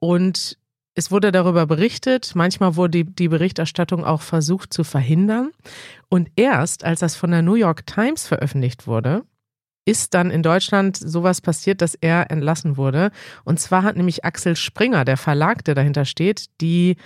und 0.00 0.58
es 1.00 1.10
wurde 1.10 1.32
darüber 1.32 1.64
berichtet, 1.64 2.32
manchmal 2.34 2.76
wurde 2.76 2.90
die, 2.90 3.04
die 3.04 3.28
Berichterstattung 3.28 4.04
auch 4.04 4.20
versucht 4.20 4.74
zu 4.74 4.84
verhindern. 4.84 5.50
Und 6.10 6.28
erst 6.36 6.84
als 6.84 7.00
das 7.00 7.16
von 7.16 7.30
der 7.30 7.40
New 7.40 7.54
York 7.54 7.86
Times 7.86 8.26
veröffentlicht 8.26 8.86
wurde, 8.86 9.22
ist 9.86 10.12
dann 10.12 10.30
in 10.30 10.42
Deutschland 10.42 10.98
sowas 10.98 11.40
passiert, 11.40 11.80
dass 11.80 11.94
er 11.94 12.30
entlassen 12.30 12.76
wurde. 12.76 13.12
Und 13.44 13.58
zwar 13.58 13.82
hat 13.82 13.96
nämlich 13.96 14.26
Axel 14.26 14.56
Springer, 14.56 15.06
der 15.06 15.16
Verlag, 15.16 15.64
der 15.64 15.74
dahinter 15.74 16.04
steht, 16.04 16.48
die 16.60 16.96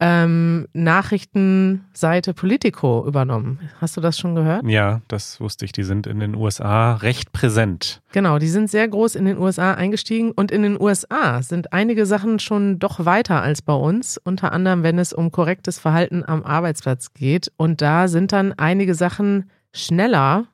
ähm, 0.00 0.68
Nachrichtenseite 0.72 2.32
Politico 2.32 3.04
übernommen. 3.06 3.58
Hast 3.80 3.96
du 3.96 4.00
das 4.00 4.18
schon 4.18 4.36
gehört? 4.36 4.64
Ja, 4.64 5.00
das 5.08 5.40
wusste 5.40 5.64
ich. 5.64 5.72
Die 5.72 5.82
sind 5.82 6.06
in 6.06 6.20
den 6.20 6.36
USA 6.36 6.94
recht 6.94 7.32
präsent. 7.32 8.00
Genau, 8.12 8.38
die 8.38 8.48
sind 8.48 8.70
sehr 8.70 8.86
groß 8.86 9.16
in 9.16 9.24
den 9.24 9.38
USA 9.38 9.74
eingestiegen 9.74 10.30
und 10.30 10.52
in 10.52 10.62
den 10.62 10.80
USA 10.80 11.42
sind 11.42 11.72
einige 11.72 12.06
Sachen 12.06 12.38
schon 12.38 12.78
doch 12.78 13.04
weiter 13.04 13.42
als 13.42 13.60
bei 13.60 13.74
uns, 13.74 14.18
unter 14.18 14.52
anderem 14.52 14.82
wenn 14.84 14.98
es 14.98 15.12
um 15.12 15.32
korrektes 15.32 15.78
Verhalten 15.78 16.24
am 16.24 16.44
Arbeitsplatz 16.44 17.12
geht. 17.12 17.50
Und 17.56 17.82
da 17.82 18.06
sind 18.06 18.30
dann 18.32 18.52
einige 18.52 18.94
Sachen 18.94 19.50
schneller 19.72 20.46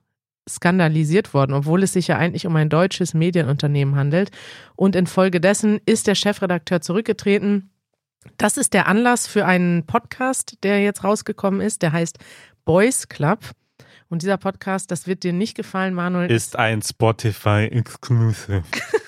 skandalisiert 0.49 1.33
worden, 1.33 1.55
obwohl 1.55 1.83
es 1.83 1.95
sich 1.95 2.09
ja 2.09 2.19
eigentlich 2.19 2.47
um 2.47 2.57
ein 2.57 2.69
deutsches 2.69 3.15
Medienunternehmen 3.15 3.97
handelt. 3.97 4.31
Und 4.77 4.97
infolgedessen 4.97 5.81
ist 5.87 6.07
der 6.07 6.15
Chefredakteur 6.15 6.81
zurückgetreten 6.81 7.71
das 8.37 8.57
ist 8.57 8.75
der 8.75 8.87
Anlass 8.89 9.27
für 9.27 9.47
einen 9.47 9.87
Podcast, 9.87 10.59
der 10.63 10.83
jetzt 10.83 11.05
rausgekommen 11.05 11.61
ist. 11.61 11.83
Der 11.83 11.93
heißt 11.93 12.19
Boys 12.65 13.09
Club. 13.09 13.41
Und 14.09 14.23
dieser 14.23 14.37
Podcast, 14.37 14.91
das 14.91 15.07
wird 15.07 15.25
dir 15.25 15.33
nicht 15.33 15.57
gefallen, 15.57 15.95
Manuel. 15.95 16.31
Ist 16.31 16.57
ein 16.57 16.83
Spotify 16.83 17.69
Exclusive. 17.71 18.63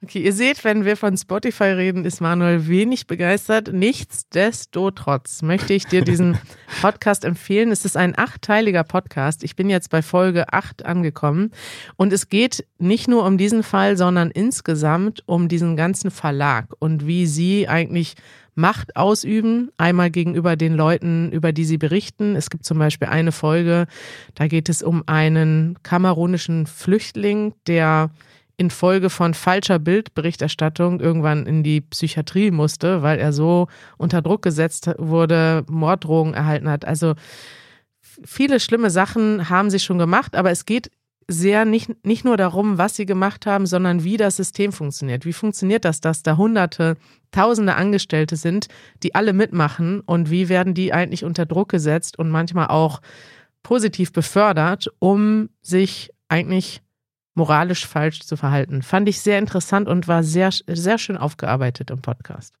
Okay, 0.00 0.20
ihr 0.20 0.32
seht, 0.32 0.62
wenn 0.62 0.84
wir 0.84 0.96
von 0.96 1.16
Spotify 1.16 1.64
reden, 1.64 2.04
ist 2.04 2.20
Manuel 2.20 2.68
wenig 2.68 3.08
begeistert. 3.08 3.72
Nichtsdestotrotz 3.72 5.42
möchte 5.42 5.74
ich 5.74 5.86
dir 5.86 6.02
diesen 6.02 6.38
Podcast 6.80 7.24
empfehlen. 7.24 7.72
Es 7.72 7.84
ist 7.84 7.96
ein 7.96 8.16
achtteiliger 8.16 8.84
Podcast. 8.84 9.42
Ich 9.42 9.56
bin 9.56 9.68
jetzt 9.68 9.90
bei 9.90 10.00
Folge 10.00 10.52
acht 10.52 10.86
angekommen. 10.86 11.50
Und 11.96 12.12
es 12.12 12.28
geht 12.28 12.64
nicht 12.78 13.08
nur 13.08 13.26
um 13.26 13.38
diesen 13.38 13.64
Fall, 13.64 13.96
sondern 13.96 14.30
insgesamt 14.30 15.24
um 15.26 15.48
diesen 15.48 15.76
ganzen 15.76 16.12
Verlag 16.12 16.66
und 16.78 17.08
wie 17.08 17.26
sie 17.26 17.66
eigentlich 17.68 18.14
Macht 18.54 18.96
ausüben, 18.96 19.70
einmal 19.78 20.10
gegenüber 20.10 20.56
den 20.56 20.74
Leuten, 20.74 21.30
über 21.30 21.52
die 21.52 21.64
sie 21.64 21.78
berichten. 21.78 22.34
Es 22.34 22.50
gibt 22.50 22.64
zum 22.64 22.76
Beispiel 22.76 23.06
eine 23.06 23.30
Folge, 23.30 23.86
da 24.34 24.48
geht 24.48 24.68
es 24.68 24.82
um 24.82 25.04
einen 25.06 25.76
kamerunischen 25.84 26.66
Flüchtling, 26.66 27.54
der 27.68 28.10
infolge 28.58 29.08
von 29.08 29.34
falscher 29.34 29.78
Bildberichterstattung 29.78 31.00
irgendwann 31.00 31.46
in 31.46 31.62
die 31.62 31.80
Psychiatrie 31.80 32.50
musste, 32.50 33.02
weil 33.02 33.18
er 33.18 33.32
so 33.32 33.68
unter 33.96 34.20
Druck 34.20 34.42
gesetzt 34.42 34.90
wurde, 34.98 35.64
Morddrohungen 35.68 36.34
erhalten 36.34 36.68
hat. 36.68 36.84
Also 36.84 37.14
viele 38.24 38.58
schlimme 38.58 38.90
Sachen 38.90 39.48
haben 39.48 39.70
sie 39.70 39.78
schon 39.78 39.98
gemacht, 39.98 40.34
aber 40.34 40.50
es 40.50 40.66
geht 40.66 40.90
sehr 41.28 41.66
nicht, 41.66 42.04
nicht 42.04 42.24
nur 42.24 42.36
darum, 42.36 42.78
was 42.78 42.96
sie 42.96 43.06
gemacht 43.06 43.46
haben, 43.46 43.66
sondern 43.66 44.02
wie 44.02 44.16
das 44.16 44.36
System 44.36 44.72
funktioniert. 44.72 45.24
Wie 45.24 45.34
funktioniert 45.34 45.84
das, 45.84 46.00
dass 46.00 46.22
da 46.22 46.36
hunderte, 46.36 46.96
tausende 47.30 47.76
Angestellte 47.76 48.36
sind, 48.36 48.66
die 49.02 49.14
alle 49.14 49.34
mitmachen 49.34 50.00
und 50.00 50.30
wie 50.30 50.48
werden 50.48 50.74
die 50.74 50.92
eigentlich 50.92 51.24
unter 51.24 51.46
Druck 51.46 51.68
gesetzt 51.68 52.18
und 52.18 52.30
manchmal 52.30 52.68
auch 52.68 53.00
positiv 53.62 54.12
befördert, 54.12 54.90
um 54.98 55.50
sich 55.60 56.10
eigentlich 56.28 56.80
moralisch 57.38 57.86
falsch 57.86 58.20
zu 58.20 58.36
verhalten. 58.36 58.82
Fand 58.82 59.08
ich 59.08 59.22
sehr 59.22 59.38
interessant 59.38 59.88
und 59.88 60.08
war 60.08 60.22
sehr, 60.22 60.50
sehr 60.66 60.98
schön 60.98 61.16
aufgearbeitet 61.16 61.90
im 61.90 62.02
Podcast. 62.02 62.52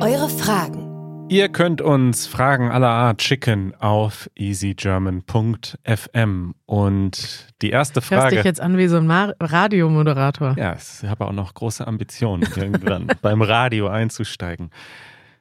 Eure 0.00 0.28
Fragen. 0.28 0.84
Ihr 1.30 1.50
könnt 1.50 1.82
uns 1.82 2.26
Fragen 2.26 2.70
aller 2.70 2.88
Art 2.88 3.22
schicken 3.22 3.74
auf 3.74 4.30
easygerman.fm. 4.34 6.54
Und 6.64 7.48
die 7.60 7.68
erste 7.70 8.00
Frage. 8.00 8.22
Hörst 8.22 8.36
dich 8.36 8.44
jetzt 8.44 8.60
an 8.60 8.78
wie 8.78 8.86
so 8.86 8.98
ein 8.98 9.10
Radiomoderator. 9.10 10.54
Ja, 10.56 10.76
ich 10.76 11.02
habe 11.08 11.26
auch 11.26 11.32
noch 11.32 11.54
große 11.54 11.84
Ambitionen, 11.86 12.48
irgendwann 12.56 13.08
beim 13.22 13.42
Radio 13.42 13.88
einzusteigen. 13.88 14.70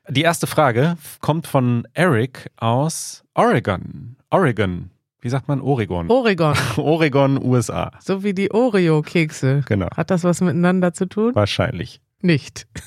Die 0.09 0.23
erste 0.23 0.47
Frage 0.47 0.97
kommt 1.19 1.45
von 1.47 1.87
Eric 1.93 2.49
aus 2.57 3.23
Oregon. 3.33 4.17
Oregon, 4.29 4.91
wie 5.21 5.29
sagt 5.29 5.47
man 5.47 5.61
Oregon? 5.61 6.09
Oregon. 6.09 6.55
Oregon, 6.77 7.43
USA. 7.43 7.91
So 7.99 8.23
wie 8.23 8.33
die 8.33 8.51
Oreo-Kekse. 8.51 9.63
Genau. 9.67 9.87
Hat 9.95 10.11
das 10.11 10.23
was 10.23 10.41
miteinander 10.41 10.93
zu 10.93 11.07
tun? 11.07 11.33
Wahrscheinlich. 11.35 12.01
Nicht. 12.21 12.67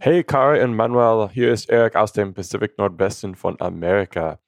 Hey 0.00 0.22
Kari 0.22 0.62
und 0.62 0.76
Manuel, 0.76 1.28
hier 1.32 1.52
ist 1.52 1.68
Eric 1.68 1.96
aus 1.96 2.12
dem 2.12 2.32
Pacific 2.32 2.78
Nordwesten 2.78 3.34
von 3.34 3.60
Amerika. 3.60 4.38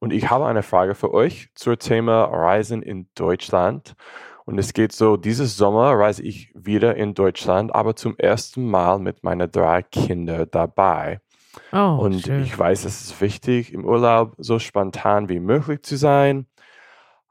Und 0.00 0.12
ich 0.12 0.30
habe 0.30 0.46
eine 0.46 0.64
Frage 0.64 0.96
für 0.96 1.14
euch 1.14 1.48
zum 1.54 1.78
Thema 1.78 2.24
Reisen 2.24 2.82
in 2.82 3.06
Deutschland. 3.14 3.94
Und 4.46 4.58
es 4.58 4.72
geht 4.72 4.90
so, 4.90 5.16
dieses 5.16 5.56
Sommer 5.56 5.96
reise 5.96 6.24
ich 6.24 6.50
wieder 6.56 6.96
in 6.96 7.14
Deutschland, 7.14 7.72
aber 7.72 7.94
zum 7.94 8.16
ersten 8.18 8.68
Mal 8.68 8.98
mit 8.98 9.22
meinen 9.22 9.48
drei 9.48 9.82
Kindern 9.82 10.48
dabei. 10.50 11.20
Oh, 11.72 11.98
und 12.00 12.22
schön. 12.22 12.42
ich 12.42 12.58
weiß, 12.58 12.84
es 12.84 13.02
ist 13.02 13.20
wichtig, 13.20 13.72
im 13.72 13.84
Urlaub 13.84 14.34
so 14.38 14.58
spontan 14.58 15.28
wie 15.28 15.38
möglich 15.38 15.82
zu 15.82 15.96
sein. 15.96 16.46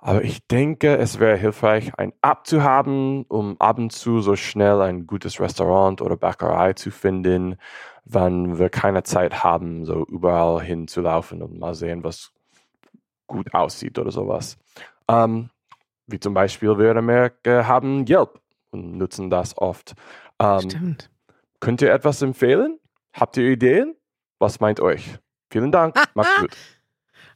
Aber 0.05 0.23
ich 0.23 0.45
denke, 0.45 0.97
es 0.97 1.19
wäre 1.19 1.35
hilfreich, 1.35 1.91
ein 1.97 2.13
App 2.21 2.45
zu 2.45 2.61
haben, 2.61 3.23
um 3.23 3.59
ab 3.59 3.79
und 3.79 3.91
zu 3.91 4.21
so 4.21 4.35
schnell 4.35 4.79
ein 4.81 5.07
gutes 5.07 5.39
Restaurant 5.39 5.99
oder 5.99 6.15
Bäckerei 6.15 6.73
zu 6.73 6.91
finden, 6.91 7.55
wenn 8.03 8.59
wir 8.59 8.69
keine 8.69 9.01
Zeit 9.01 9.43
haben, 9.43 9.83
so 9.83 10.05
überall 10.05 10.61
hinzulaufen 10.61 11.41
und 11.41 11.57
mal 11.57 11.73
sehen, 11.73 12.03
was 12.03 12.31
gut 13.25 13.51
aussieht 13.55 13.97
oder 13.97 14.11
sowas. 14.11 14.59
Ähm, 15.07 15.49
wie 16.05 16.19
zum 16.19 16.35
Beispiel 16.35 16.77
wir 16.77 16.91
in 16.91 16.99
Amerika 16.99 17.65
haben 17.65 18.05
Yelp 18.07 18.39
und 18.69 18.99
nutzen 18.99 19.31
das 19.31 19.57
oft. 19.57 19.95
Ähm, 20.37 20.69
Stimmt. 20.69 21.09
Könnt 21.59 21.81
ihr 21.81 21.91
etwas 21.91 22.21
empfehlen? 22.21 22.77
Habt 23.11 23.37
ihr 23.37 23.49
Ideen? 23.49 23.95
Was 24.37 24.59
meint 24.59 24.79
euch? 24.79 25.17
Vielen 25.49 25.71
Dank. 25.71 25.95
Macht's 26.13 26.41
gut. 26.41 26.55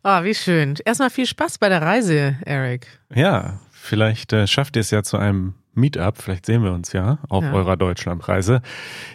Ah, 0.01 0.21
oh, 0.21 0.23
wie 0.23 0.33
schön. 0.33 0.75
Erstmal 0.85 1.09
viel 1.09 1.25
Spaß 1.25 1.57
bei 1.57 1.67
der 1.67 1.81
Reise, 1.81 2.37
Eric. 2.45 2.87
Ja, 3.13 3.59
vielleicht 3.71 4.31
äh, 4.31 4.47
schafft 4.47 4.77
ihr 4.77 4.81
es 4.81 4.91
ja 4.91 5.03
zu 5.03 5.17
einem 5.17 5.55
Meetup. 5.73 6.21
Vielleicht 6.21 6.45
sehen 6.45 6.63
wir 6.63 6.71
uns 6.71 6.93
ja 6.93 7.19
auf 7.27 7.43
ja. 7.43 7.51
eurer 7.51 7.75
Deutschlandreise. 7.75 8.61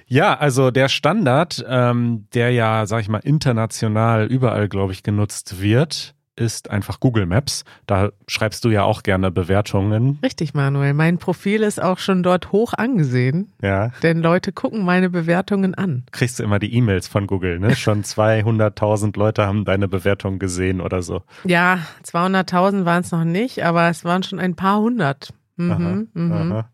Ja, 0.07 0.37
also 0.37 0.70
der 0.70 0.88
Standard, 0.88 1.64
ähm, 1.66 2.27
der 2.35 2.51
ja, 2.51 2.85
sag 2.85 3.01
ich 3.01 3.09
mal, 3.09 3.18
international 3.18 4.27
überall, 4.27 4.68
glaube 4.68 4.92
ich, 4.92 5.03
genutzt 5.03 5.62
wird, 5.62 6.14
ist 6.37 6.70
einfach 6.70 7.01
Google 7.01 7.27
Maps. 7.27 7.64
Da 7.87 8.11
schreibst 8.27 8.64
du 8.64 8.70
ja 8.70 8.83
auch 8.83 9.03
gerne 9.03 9.31
Bewertungen. 9.31 10.18
Richtig, 10.23 10.55
Manuel. 10.55 10.94
Mein 10.94 11.18
Profil 11.18 11.62
ist 11.62 11.83
auch 11.83 11.99
schon 11.99 12.23
dort 12.23 12.53
hoch 12.53 12.75
angesehen. 12.75 13.53
Ja. 13.62 13.90
Denn 14.03 14.20
Leute 14.20 14.53
gucken 14.53 14.85
meine 14.85 15.11
Bewertungen 15.11 15.75
an. 15.75 16.05
Kriegst 16.11 16.38
du 16.38 16.42
immer 16.42 16.59
die 16.59 16.75
E-Mails 16.75 17.09
von 17.09 17.27
Google, 17.27 17.59
ne? 17.61 17.75
Schon 17.85 18.03
200.000 18.03 19.18
Leute 19.18 19.47
haben 19.47 19.64
deine 19.64 19.88
Bewertung 19.88 20.38
gesehen 20.38 20.81
oder 20.81 21.03
so. 21.03 21.23
Ja, 21.44 21.81
200.000 22.05 22.85
waren 22.85 23.03
es 23.03 23.11
noch 23.11 23.25
nicht, 23.25 23.64
aber 23.64 23.88
es 23.88 24.05
waren 24.05 24.23
schon 24.23 24.38
ein 24.38 24.57
paar 24.57 24.81
hundert. 24.81 25.33
Mhm, 25.57 25.70
aha, 25.70 26.03
mhm. 26.14 26.33
Aha. 26.33 26.70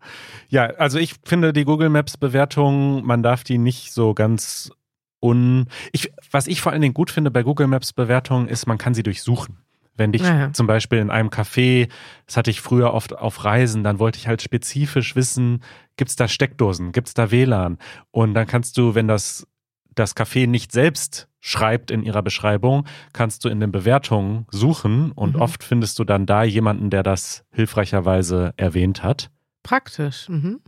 Ja, 0.49 0.67
also 0.67 0.99
ich 0.99 1.17
finde 1.25 1.53
die 1.53 1.65
Google 1.65 1.91
Maps 1.91 2.17
Bewertung, 2.17 3.05
man 3.05 3.23
darf 3.23 3.45
die 3.45 3.59
nicht 3.59 3.93
so 3.93 4.15
ganz 4.15 4.73
und 5.21 5.67
ich, 5.93 6.13
was 6.31 6.47
ich 6.47 6.61
vor 6.61 6.73
allen 6.73 6.81
Dingen 6.81 6.95
gut 6.95 7.11
finde 7.11 7.31
bei 7.31 7.43
Google 7.43 7.67
Maps 7.67 7.93
Bewertungen 7.93 8.49
ist, 8.49 8.67
man 8.67 8.79
kann 8.79 8.95
sie 8.95 9.03
durchsuchen. 9.03 9.59
Wenn 9.97 10.13
dich 10.13 10.23
ja. 10.23 10.51
zum 10.53 10.67
Beispiel 10.67 10.99
in 10.99 11.11
einem 11.11 11.29
Café, 11.29 11.91
das 12.27 12.39
hatte 12.39 12.51
ich 12.51 12.63
früher 12.63 12.95
oft 12.95 13.17
auf 13.17 13.45
Reisen, 13.45 13.85
dann 13.85 13.99
wollte 13.99 14.19
ich 14.19 14.29
halt 14.29 14.41
spezifisch 14.41 15.15
wissen, 15.15 15.63
gibt's 15.97 16.17
da 16.17 16.27
Steckdosen, 16.27 16.93
gibt's 16.93 17.13
da 17.13 17.31
WLAN? 17.31 17.77
Und 18.11 18.33
dann 18.33 18.47
kannst 18.47 18.79
du, 18.79 18.95
wenn 18.95 19.09
das 19.09 19.47
das 19.95 20.17
Café 20.17 20.47
nicht 20.47 20.73
selbst 20.73 21.29
schreibt 21.41 21.91
in 21.91 22.03
ihrer 22.03 22.23
Beschreibung, 22.23 22.87
kannst 23.13 23.45
du 23.45 23.49
in 23.49 23.61
den 23.61 23.73
Bewertungen 23.73 24.47
suchen 24.51 25.13
und 25.13 25.35
mhm. 25.35 25.43
oft 25.43 25.65
findest 25.65 25.99
du 25.99 26.05
dann 26.05 26.25
da 26.27 26.45
jemanden, 26.45 26.91
der 26.91 27.03
das 27.03 27.45
hilfreicherweise 27.51 28.55
erwähnt 28.57 29.03
hat. 29.03 29.31
Praktisch. 29.63 30.29
Mhm. 30.29 30.61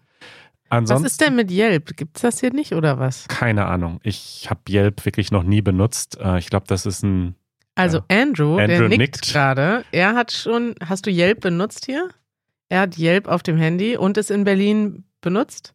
Ansonsten, 0.72 1.04
was 1.04 1.12
ist 1.12 1.20
denn 1.20 1.36
mit 1.36 1.50
Yelp? 1.50 1.96
Gibt 1.98 2.16
es 2.16 2.22
das 2.22 2.40
hier 2.40 2.50
nicht 2.50 2.72
oder 2.72 2.98
was? 2.98 3.28
Keine 3.28 3.66
Ahnung. 3.66 4.00
Ich 4.02 4.46
habe 4.48 4.60
Yelp 4.70 5.04
wirklich 5.04 5.30
noch 5.30 5.42
nie 5.42 5.60
benutzt. 5.60 6.18
Äh, 6.18 6.38
ich 6.38 6.48
glaube, 6.48 6.64
das 6.66 6.86
ist 6.86 7.02
ein. 7.02 7.34
Also 7.74 8.00
Andrew, 8.08 8.56
Andrew 8.56 8.88
der 8.88 8.88
nickt, 8.88 8.98
nickt. 8.98 9.32
gerade. 9.32 9.84
Er 9.92 10.14
hat 10.14 10.32
schon. 10.32 10.74
Hast 10.82 11.04
du 11.04 11.10
Yelp 11.10 11.42
benutzt 11.42 11.84
hier? 11.84 12.08
Er 12.70 12.80
hat 12.80 12.98
Yelp 12.98 13.28
auf 13.28 13.42
dem 13.42 13.58
Handy 13.58 13.98
und 13.98 14.16
es 14.16 14.30
in 14.30 14.44
Berlin 14.44 15.04
benutzt? 15.20 15.74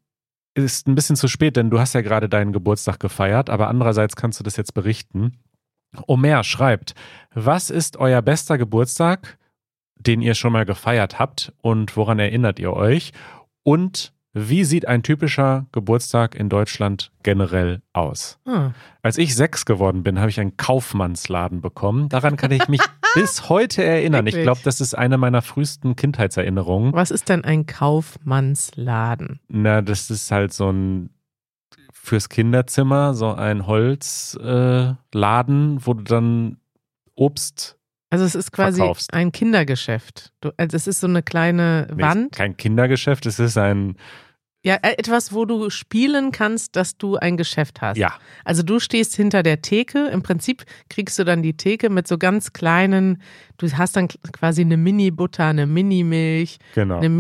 ist 0.55 0.87
ein 0.87 0.95
bisschen 0.95 1.17
zu 1.17 1.29
spät, 1.29 1.57
denn 1.57 1.71
du 1.71 1.81
hast 1.81 1.95
ja 1.95 2.01
gerade 2.01 2.29
deinen 2.29 2.53
Geburtstag 2.53 3.01
gefeiert, 3.01 3.51
aber 3.51 3.69
andererseits 3.69 4.17
kannst 4.17 4.39
du 4.39 4.45
das 4.45 4.57
jetzt 4.57 4.75
berichten. 4.75 5.39
Omer 6.07 6.45
schreibt, 6.45 6.95
was 7.33 7.71
ist 7.71 7.97
euer 7.97 8.23
bester 8.23 8.59
Geburtstag, 8.59 9.39
den 9.97 10.21
ihr 10.21 10.35
schon 10.35 10.53
mal 10.53 10.65
gefeiert 10.65 11.19
habt 11.19 11.53
und 11.61 11.97
woran 11.97 12.19
erinnert 12.19 12.59
ihr 12.59 12.73
euch? 12.73 13.13
Und 13.63 14.14
wie 14.35 14.65
sieht 14.65 14.89
ein 14.89 15.05
typischer 15.05 15.67
Geburtstag 15.71 16.35
in 16.35 16.49
Deutschland 16.49 17.13
generell 17.23 17.83
aus? 17.93 18.41
Ah. 18.45 18.73
Als 19.01 19.17
ich 19.17 19.37
sechs 19.37 19.65
geworden 19.65 20.03
bin, 20.03 20.19
habe 20.19 20.29
ich 20.29 20.41
einen 20.41 20.57
Kaufmannsladen 20.57 21.61
bekommen. 21.61 22.09
Daran 22.09 22.37
kann 22.37 22.51
ich 22.51 22.67
mich 22.67 22.81
bis 23.15 23.49
heute 23.49 23.85
erinnern. 23.85 24.27
Ich 24.27 24.35
Wirklich? 24.35 24.45
glaube, 24.45 24.61
das 24.65 24.81
ist 24.81 24.95
eine 24.95 25.19
meiner 25.19 25.41
frühesten 25.41 25.95
Kindheitserinnerungen. 25.95 26.93
Was 26.93 27.13
ist 27.13 27.29
denn 27.29 27.45
ein 27.45 27.67
Kaufmannsladen? 27.67 29.39
Na, 29.47 29.83
das 29.83 30.11
ist 30.11 30.31
halt 30.33 30.53
so 30.53 30.71
ein 30.71 31.11
fürs 31.93 32.29
Kinderzimmer, 32.29 33.15
so 33.15 33.33
ein 33.33 33.67
Holzladen, 33.69 34.97
äh, 35.77 35.87
wo 35.87 35.95
du 35.95 36.03
dann 36.03 36.59
Obst. 37.15 37.79
Also 38.15 38.25
es 38.27 38.35
ist 38.37 38.53
quasi 38.53 38.79
Verkaufst. 38.79 39.13
ein 39.13 39.33
Kindergeschäft. 39.33 40.33
Du, 40.41 40.51
also 40.57 40.77
es 40.77 40.87
ist 40.87 41.01
so 41.01 41.07
eine 41.09 41.23
kleine 41.23 41.89
Nee, 41.95 42.03
Wand. 42.03 42.33
Kein 42.33 42.57
Kindergeschäft, 42.57 43.27
es 43.27 43.39
ist 43.39 43.59
ein. 43.59 43.97
Ja, 44.67 44.77
äh, 44.77 44.93
etwas, 44.97 45.33
wo 45.35 45.45
du 45.45 45.69
spielen 45.69 46.31
kannst, 46.33 46.77
dass 46.77 46.97
du 46.97 47.17
ein 47.17 47.37
Geschäft 47.37 47.83
hast. 47.83 47.99
Ja, 47.99 48.15
Also 48.45 48.63
du 48.63 48.79
stehst 48.79 49.15
hinter 49.15 49.43
der 49.43 49.61
Theke. 49.61 50.07
Im 50.09 50.23
Prinzip 50.23 50.65
kriegst 50.89 51.19
du 51.19 51.25
dann 51.25 51.43
die 51.43 51.57
Theke 51.57 51.91
mit 51.91 52.09
so 52.09 52.17
ganz 52.17 52.53
kleinen, 52.55 53.21
du 53.59 53.71
hast 53.73 53.97
dann 53.97 54.09
quasi 54.33 54.63
eine 54.63 54.77
Mini-Butter, 54.79 55.45
eine 55.45 55.67
Mini-Milch, 55.67 56.59
genau. 56.75 56.97
eine 56.99 57.11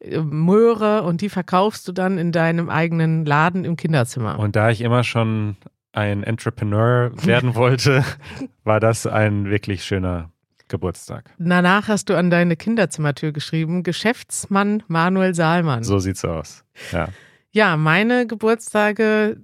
Mini-Möhre 0.00 1.02
und 1.02 1.20
die 1.20 1.28
verkaufst 1.28 1.86
du 1.88 1.92
dann 1.92 2.18
in 2.18 2.32
deinem 2.32 2.70
eigenen 2.70 3.24
Laden 3.26 3.64
im 3.64 3.76
Kinderzimmer. 3.76 4.38
Und 4.38 4.56
da 4.56 4.70
ich 4.70 4.80
immer 4.80 5.04
schon 5.04 5.56
ein 5.98 6.22
Entrepreneur 6.22 7.10
werden 7.24 7.56
wollte, 7.56 8.04
war 8.64 8.78
das 8.78 9.06
ein 9.06 9.50
wirklich 9.50 9.84
schöner 9.84 10.30
Geburtstag. 10.68 11.34
Danach 11.38 11.88
hast 11.88 12.08
du 12.08 12.16
an 12.16 12.30
deine 12.30 12.56
Kinderzimmertür 12.56 13.32
geschrieben, 13.32 13.82
Geschäftsmann 13.82 14.84
Manuel 14.86 15.34
Saalmann. 15.34 15.82
So 15.82 15.98
sieht's 15.98 16.24
aus. 16.24 16.64
Ja. 16.92 17.08
Ja, 17.50 17.76
meine 17.76 18.26
Geburtstage, 18.26 19.38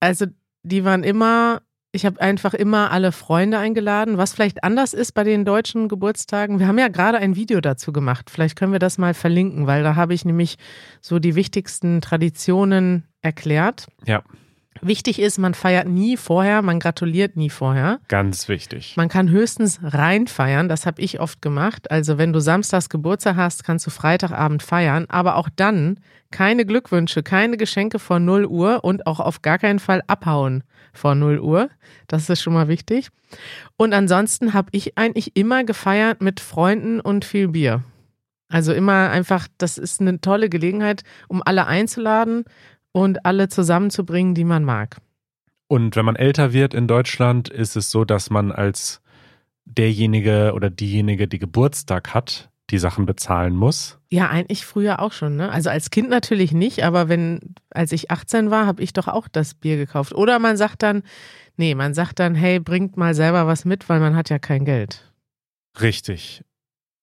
also 0.00 0.26
die 0.62 0.84
waren 0.84 1.04
immer, 1.04 1.60
ich 1.92 2.06
habe 2.06 2.20
einfach 2.20 2.54
immer 2.54 2.90
alle 2.90 3.12
Freunde 3.12 3.58
eingeladen, 3.58 4.16
was 4.16 4.32
vielleicht 4.32 4.64
anders 4.64 4.94
ist 4.94 5.12
bei 5.12 5.22
den 5.22 5.44
deutschen 5.44 5.88
Geburtstagen. 5.88 6.58
Wir 6.58 6.66
haben 6.66 6.78
ja 6.78 6.88
gerade 6.88 7.18
ein 7.18 7.36
Video 7.36 7.60
dazu 7.60 7.92
gemacht. 7.92 8.30
Vielleicht 8.30 8.56
können 8.56 8.72
wir 8.72 8.78
das 8.80 8.98
mal 8.98 9.14
verlinken, 9.14 9.66
weil 9.68 9.84
da 9.84 9.94
habe 9.94 10.14
ich 10.14 10.24
nämlich 10.24 10.56
so 11.00 11.18
die 11.20 11.36
wichtigsten 11.36 12.00
Traditionen 12.00 13.04
erklärt. 13.20 13.86
Ja, 14.06 14.24
Wichtig 14.86 15.18
ist, 15.18 15.38
man 15.38 15.54
feiert 15.54 15.88
nie 15.88 16.18
vorher, 16.18 16.60
man 16.60 16.78
gratuliert 16.78 17.36
nie 17.36 17.48
vorher. 17.48 18.00
ganz 18.08 18.48
wichtig. 18.48 18.94
Man 18.96 19.08
kann 19.08 19.30
höchstens 19.30 19.80
rein 19.82 20.26
feiern, 20.26 20.68
das 20.68 20.84
habe 20.84 21.00
ich 21.00 21.20
oft 21.20 21.40
gemacht. 21.40 21.90
Also 21.90 22.18
wenn 22.18 22.34
du 22.34 22.40
samstags 22.40 22.90
Geburtstag 22.90 23.36
hast, 23.36 23.64
kannst 23.64 23.86
du 23.86 23.90
Freitagabend 23.90 24.62
feiern, 24.62 25.06
aber 25.08 25.36
auch 25.36 25.48
dann 25.56 26.00
keine 26.30 26.66
Glückwünsche, 26.66 27.22
keine 27.22 27.56
Geschenke 27.56 27.98
vor 27.98 28.18
0 28.18 28.44
Uhr 28.44 28.84
und 28.84 29.06
auch 29.06 29.20
auf 29.20 29.40
gar 29.40 29.58
keinen 29.58 29.78
Fall 29.78 30.02
abhauen 30.06 30.64
vor 30.92 31.14
0 31.14 31.40
Uhr. 31.40 31.70
Das 32.06 32.28
ist 32.28 32.42
schon 32.42 32.52
mal 32.52 32.68
wichtig. 32.68 33.08
Und 33.78 33.94
ansonsten 33.94 34.52
habe 34.52 34.68
ich 34.72 34.98
eigentlich 34.98 35.34
immer 35.34 35.64
gefeiert 35.64 36.20
mit 36.20 36.40
Freunden 36.40 37.00
und 37.00 37.24
viel 37.24 37.48
Bier. 37.48 37.84
Also 38.48 38.72
immer 38.72 39.10
einfach, 39.10 39.48
das 39.58 39.78
ist 39.78 40.00
eine 40.00 40.20
tolle 40.20 40.48
Gelegenheit, 40.48 41.02
um 41.28 41.42
alle 41.44 41.66
einzuladen 41.66 42.44
und 42.94 43.26
alle 43.26 43.48
zusammenzubringen, 43.48 44.34
die 44.34 44.44
man 44.44 44.64
mag. 44.64 44.98
Und 45.66 45.96
wenn 45.96 46.04
man 46.04 46.16
älter 46.16 46.52
wird 46.52 46.72
in 46.72 46.86
Deutschland, 46.86 47.48
ist 47.48 47.76
es 47.76 47.90
so, 47.90 48.04
dass 48.04 48.30
man 48.30 48.52
als 48.52 49.02
derjenige 49.64 50.52
oder 50.54 50.70
diejenige, 50.70 51.26
die 51.26 51.38
Geburtstag 51.38 52.14
hat, 52.14 52.50
die 52.70 52.78
Sachen 52.78 53.04
bezahlen 53.04 53.56
muss. 53.56 53.98
Ja, 54.10 54.28
eigentlich 54.30 54.64
früher 54.64 55.00
auch 55.00 55.12
schon, 55.12 55.36
ne? 55.36 55.50
Also 55.50 55.70
als 55.70 55.90
Kind 55.90 56.08
natürlich 56.08 56.52
nicht, 56.52 56.84
aber 56.84 57.08
wenn, 57.08 57.54
als 57.70 57.92
ich 57.92 58.10
18 58.10 58.50
war, 58.50 58.66
habe 58.66 58.82
ich 58.82 58.92
doch 58.92 59.08
auch 59.08 59.26
das 59.26 59.54
Bier 59.54 59.76
gekauft. 59.76 60.14
Oder 60.14 60.38
man 60.38 60.56
sagt 60.56 60.82
dann, 60.82 61.02
nee, 61.56 61.74
man 61.74 61.94
sagt 61.94 62.20
dann, 62.20 62.34
hey, 62.34 62.60
bringt 62.60 62.96
mal 62.96 63.14
selber 63.14 63.46
was 63.46 63.64
mit, 63.64 63.88
weil 63.88 64.00
man 64.00 64.14
hat 64.14 64.30
ja 64.30 64.38
kein 64.38 64.64
Geld. 64.64 65.12
Richtig. 65.80 66.44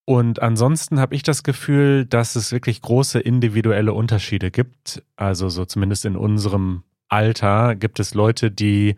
Und 0.06 0.42
ansonsten 0.42 1.00
habe 1.00 1.16
ich 1.16 1.24
das 1.24 1.44
Gefühl, 1.44 2.06
dass 2.06 2.36
es 2.36 2.52
wirklich 2.52 2.82
große 2.82 3.20
individuelle 3.20 3.94
Unterschiede 3.94 4.52
gibt. 4.52 5.04
Also 5.16 5.50
so 5.50 5.66
zumindest 5.66 6.06
in 6.06 6.16
unserem 6.18 6.84
Alter 7.08 7.76
gibt 7.76 8.00
es 8.00 8.14
Leute, 8.14 8.52
die 8.52 8.96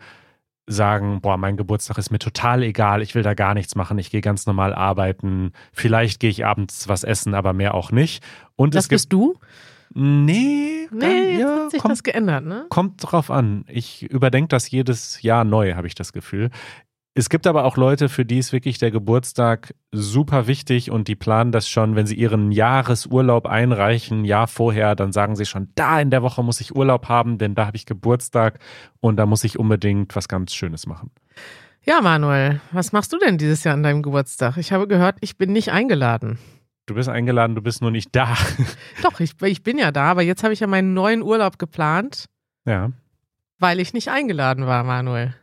sagen, 0.66 1.20
boah, 1.20 1.36
mein 1.36 1.58
Geburtstag 1.58 1.98
ist 1.98 2.10
mir 2.10 2.18
total 2.18 2.62
egal, 2.62 3.02
ich 3.02 3.14
will 3.14 3.22
da 3.22 3.34
gar 3.34 3.52
nichts 3.52 3.74
machen, 3.74 3.98
ich 3.98 4.10
gehe 4.10 4.22
ganz 4.22 4.46
normal 4.46 4.72
arbeiten, 4.74 5.52
vielleicht 5.74 6.20
gehe 6.20 6.30
ich 6.30 6.46
abends 6.46 6.88
was 6.88 7.04
essen, 7.04 7.34
aber 7.34 7.52
mehr 7.52 7.74
auch 7.74 7.92
nicht. 7.92 8.24
Und 8.56 8.74
Das 8.74 8.84
es 8.84 8.88
gibt 8.88 8.96
bist 8.96 9.12
du? 9.12 9.38
Nee, 9.92 10.88
Nee, 10.90 10.98
dann- 11.00 11.38
ja, 11.38 11.56
hat 11.64 11.70
sich 11.70 11.80
kommt, 11.80 11.92
das 11.92 12.02
geändert, 12.02 12.44
ne? 12.44 12.66
kommt 12.68 13.00
drauf 13.00 13.30
an. 13.30 13.64
Ich 13.68 14.02
überdenke 14.04 14.48
das 14.48 14.70
jedes 14.70 15.20
Jahr 15.22 15.44
neu, 15.44 15.74
habe 15.74 15.86
ich 15.86 15.94
das 15.94 16.12
Gefühl. 16.12 16.50
Es 17.16 17.28
gibt 17.28 17.46
aber 17.46 17.64
auch 17.64 17.76
Leute, 17.76 18.08
für 18.08 18.24
die 18.24 18.38
ist 18.38 18.52
wirklich 18.52 18.78
der 18.78 18.90
Geburtstag 18.90 19.72
super 19.92 20.48
wichtig 20.48 20.90
und 20.90 21.06
die 21.06 21.14
planen 21.14 21.52
das 21.52 21.68
schon, 21.68 21.94
wenn 21.94 22.08
sie 22.08 22.16
ihren 22.16 22.50
Jahresurlaub 22.50 23.46
einreichen, 23.46 24.22
ein 24.22 24.24
Jahr 24.24 24.48
vorher, 24.48 24.96
dann 24.96 25.12
sagen 25.12 25.36
sie 25.36 25.46
schon, 25.46 25.68
da 25.76 26.00
in 26.00 26.10
der 26.10 26.22
Woche 26.22 26.42
muss 26.42 26.60
ich 26.60 26.74
Urlaub 26.74 27.08
haben, 27.08 27.38
denn 27.38 27.54
da 27.54 27.66
habe 27.66 27.76
ich 27.76 27.86
Geburtstag 27.86 28.58
und 28.98 29.16
da 29.16 29.26
muss 29.26 29.44
ich 29.44 29.60
unbedingt 29.60 30.16
was 30.16 30.26
ganz 30.26 30.54
Schönes 30.54 30.86
machen. 30.86 31.12
Ja, 31.84 32.00
Manuel, 32.00 32.60
was 32.72 32.90
machst 32.90 33.12
du 33.12 33.18
denn 33.18 33.38
dieses 33.38 33.62
Jahr 33.62 33.74
an 33.74 33.84
deinem 33.84 34.02
Geburtstag? 34.02 34.56
Ich 34.56 34.72
habe 34.72 34.88
gehört, 34.88 35.18
ich 35.20 35.38
bin 35.38 35.52
nicht 35.52 35.70
eingeladen. 35.70 36.40
Du 36.86 36.94
bist 36.94 37.08
eingeladen, 37.08 37.54
du 37.54 37.62
bist 37.62 37.80
nur 37.80 37.92
nicht 37.92 38.08
da. 38.16 38.34
Doch, 39.02 39.20
ich, 39.20 39.40
ich 39.40 39.62
bin 39.62 39.78
ja 39.78 39.92
da, 39.92 40.10
aber 40.10 40.22
jetzt 40.22 40.42
habe 40.42 40.52
ich 40.52 40.60
ja 40.60 40.66
meinen 40.66 40.94
neuen 40.94 41.22
Urlaub 41.22 41.60
geplant, 41.60 42.24
ja. 42.66 42.90
weil 43.60 43.78
ich 43.78 43.92
nicht 43.92 44.08
eingeladen 44.08 44.66
war, 44.66 44.82
Manuel. 44.82 45.34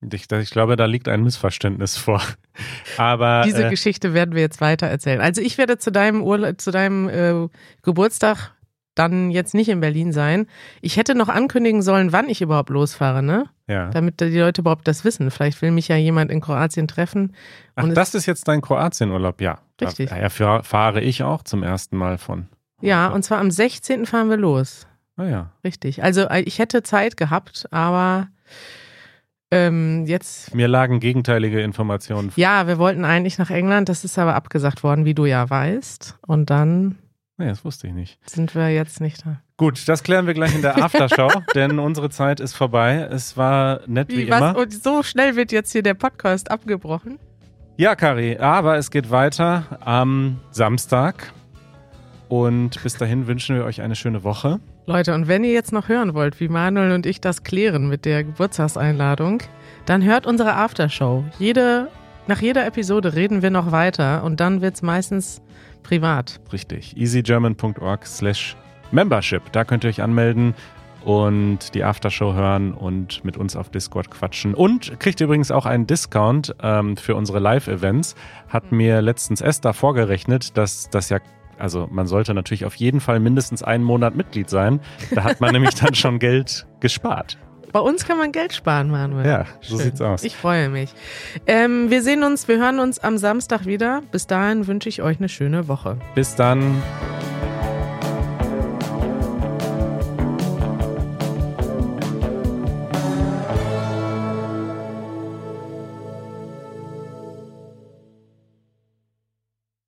Ich, 0.00 0.30
ich 0.30 0.50
glaube, 0.50 0.76
da 0.76 0.86
liegt 0.86 1.08
ein 1.08 1.22
Missverständnis 1.22 1.96
vor. 1.96 2.22
Aber 2.96 3.42
Diese 3.44 3.66
äh, 3.66 3.70
Geschichte 3.70 4.14
werden 4.14 4.34
wir 4.34 4.40
jetzt 4.40 4.60
weiter 4.60 4.86
erzählen. 4.86 5.20
Also 5.20 5.40
ich 5.42 5.58
werde 5.58 5.78
zu 5.78 5.92
deinem 5.92 6.22
Urlaub, 6.22 6.60
zu 6.60 6.70
deinem 6.70 7.08
äh, 7.08 7.48
Geburtstag 7.82 8.52
dann 8.94 9.30
jetzt 9.30 9.54
nicht 9.54 9.68
in 9.68 9.80
Berlin 9.80 10.12
sein. 10.12 10.46
Ich 10.80 10.96
hätte 10.96 11.14
noch 11.14 11.28
ankündigen 11.28 11.80
sollen, 11.82 12.12
wann 12.12 12.28
ich 12.28 12.42
überhaupt 12.42 12.70
losfahre, 12.70 13.22
ne? 13.22 13.44
ja. 13.70 13.88
Damit 13.90 14.20
die 14.20 14.38
Leute 14.38 14.62
überhaupt 14.62 14.86
das 14.88 15.04
wissen. 15.04 15.30
Vielleicht 15.30 15.62
will 15.62 15.70
mich 15.70 15.88
ja 15.88 15.96
jemand 15.96 16.30
in 16.30 16.40
Kroatien 16.40 16.88
treffen. 16.88 17.34
Ach, 17.76 17.88
das 17.88 18.14
ist 18.14 18.26
jetzt 18.26 18.48
dein 18.48 18.60
Kroatienurlaub, 18.60 19.40
ja. 19.40 19.58
Richtig. 19.80 20.10
Da, 20.10 20.16
daher 20.16 20.62
fahre 20.62 21.00
ich 21.00 21.22
auch 21.22 21.42
zum 21.42 21.62
ersten 21.62 21.96
Mal 21.96 22.18
von. 22.18 22.48
Ja, 22.82 23.08
und 23.08 23.22
zwar 23.22 23.38
am 23.38 23.50
16. 23.50 24.06
fahren 24.06 24.28
wir 24.28 24.36
los. 24.36 24.86
Ah 25.16 25.26
ja. 25.26 25.52
Richtig. 25.64 26.02
Also 26.02 26.22
äh, 26.22 26.40
ich 26.40 26.58
hätte 26.58 26.82
Zeit 26.82 27.16
gehabt, 27.16 27.66
aber 27.70 28.28
ähm, 29.50 30.04
jetzt. 30.06 30.54
Mir 30.54 30.68
lagen 30.68 31.00
gegenteilige 31.00 31.60
Informationen. 31.60 32.30
vor. 32.30 32.40
Ja, 32.40 32.66
wir 32.66 32.78
wollten 32.78 33.04
eigentlich 33.04 33.38
nach 33.38 33.50
England, 33.50 33.88
das 33.88 34.04
ist 34.04 34.18
aber 34.18 34.34
abgesagt 34.34 34.82
worden, 34.82 35.04
wie 35.04 35.14
du 35.14 35.26
ja 35.26 35.48
weißt. 35.48 36.18
Und 36.26 36.50
dann 36.50 36.98
Nee, 37.38 37.48
das 37.48 37.64
wusste 37.64 37.86
ich 37.86 37.94
nicht. 37.94 38.18
sind 38.28 38.54
wir 38.54 38.68
jetzt 38.68 39.00
nicht 39.00 39.24
da. 39.24 39.40
Gut, 39.56 39.88
das 39.88 40.02
klären 40.02 40.26
wir 40.26 40.34
gleich 40.34 40.54
in 40.54 40.60
der 40.60 40.76
Aftershow, 40.84 41.30
denn 41.54 41.78
unsere 41.78 42.10
Zeit 42.10 42.38
ist 42.38 42.54
vorbei. 42.54 43.08
Es 43.10 43.36
war 43.36 43.80
nett 43.86 44.10
wie, 44.10 44.18
Wie, 44.18 44.22
immer. 44.24 44.54
was? 44.54 44.56
Und 44.56 44.72
so 44.82 45.02
schnell 45.02 45.36
wird 45.36 45.50
jetzt 45.50 45.72
hier 45.72 45.82
der 45.82 45.94
Podcast 45.94 46.50
abgebrochen. 46.50 47.18
Ja, 47.78 47.94
Kari, 47.96 48.36
aber 48.36 48.76
es 48.76 48.90
geht 48.90 49.10
weiter 49.10 49.78
am 49.80 50.38
Samstag. 50.50 51.32
Und 52.30 52.80
bis 52.84 52.94
dahin 52.94 53.26
wünschen 53.26 53.56
wir 53.56 53.64
euch 53.64 53.82
eine 53.82 53.96
schöne 53.96 54.22
Woche. 54.22 54.60
Leute, 54.86 55.14
und 55.16 55.26
wenn 55.26 55.42
ihr 55.42 55.52
jetzt 55.52 55.72
noch 55.72 55.88
hören 55.88 56.14
wollt, 56.14 56.38
wie 56.38 56.46
Manuel 56.46 56.92
und 56.92 57.04
ich 57.04 57.20
das 57.20 57.42
klären 57.42 57.88
mit 57.88 58.04
der 58.04 58.22
Geburtstagseinladung, 58.22 59.42
dann 59.84 60.04
hört 60.04 60.28
unsere 60.28 60.54
Aftershow. 60.54 61.24
Jede, 61.40 61.88
nach 62.28 62.40
jeder 62.40 62.64
Episode 62.66 63.14
reden 63.14 63.42
wir 63.42 63.50
noch 63.50 63.72
weiter 63.72 64.22
und 64.22 64.38
dann 64.38 64.60
wird 64.60 64.76
es 64.76 64.82
meistens 64.82 65.42
privat. 65.82 66.40
Richtig. 66.52 66.96
easygerman.org 66.96 68.06
slash 68.06 68.56
membership. 68.92 69.50
Da 69.50 69.64
könnt 69.64 69.82
ihr 69.82 69.90
euch 69.90 70.00
anmelden 70.00 70.54
und 71.04 71.74
die 71.74 71.82
Aftershow 71.82 72.34
hören 72.34 72.74
und 72.74 73.24
mit 73.24 73.38
uns 73.38 73.56
auf 73.56 73.70
Discord 73.70 74.08
quatschen. 74.08 74.54
Und 74.54 75.00
kriegt 75.00 75.20
übrigens 75.20 75.50
auch 75.50 75.66
einen 75.66 75.88
Discount 75.88 76.54
ähm, 76.62 76.96
für 76.96 77.16
unsere 77.16 77.40
Live-Events. 77.40 78.14
Hat 78.48 78.70
mir 78.70 79.02
letztens 79.02 79.40
Esther 79.40 79.72
vorgerechnet, 79.72 80.56
dass 80.56 80.90
das 80.90 81.08
ja 81.08 81.18
also 81.60 81.88
man 81.90 82.06
sollte 82.06 82.34
natürlich 82.34 82.64
auf 82.64 82.74
jeden 82.74 83.00
Fall 83.00 83.20
mindestens 83.20 83.62
einen 83.62 83.84
Monat 83.84 84.14
Mitglied 84.16 84.50
sein. 84.50 84.80
Da 85.14 85.24
hat 85.24 85.40
man 85.40 85.52
nämlich 85.52 85.74
dann 85.74 85.94
schon 85.94 86.18
Geld 86.18 86.66
gespart. 86.80 87.38
Bei 87.72 87.80
uns 87.80 88.04
kann 88.04 88.18
man 88.18 88.32
Geld 88.32 88.52
sparen, 88.52 88.90
Manuel. 88.90 89.26
Ja, 89.26 89.44
so 89.60 89.76
Schön. 89.76 89.86
sieht's 89.86 90.00
aus. 90.00 90.24
Ich 90.24 90.36
freue 90.36 90.68
mich. 90.68 90.92
Ähm, 91.46 91.90
wir 91.90 92.02
sehen 92.02 92.24
uns, 92.24 92.48
wir 92.48 92.58
hören 92.58 92.80
uns 92.80 92.98
am 92.98 93.16
Samstag 93.16 93.64
wieder. 93.64 94.02
Bis 94.10 94.26
dahin 94.26 94.66
wünsche 94.66 94.88
ich 94.88 95.02
euch 95.02 95.18
eine 95.18 95.28
schöne 95.28 95.68
Woche. 95.68 95.96
Bis 96.14 96.34
dann. 96.34 96.82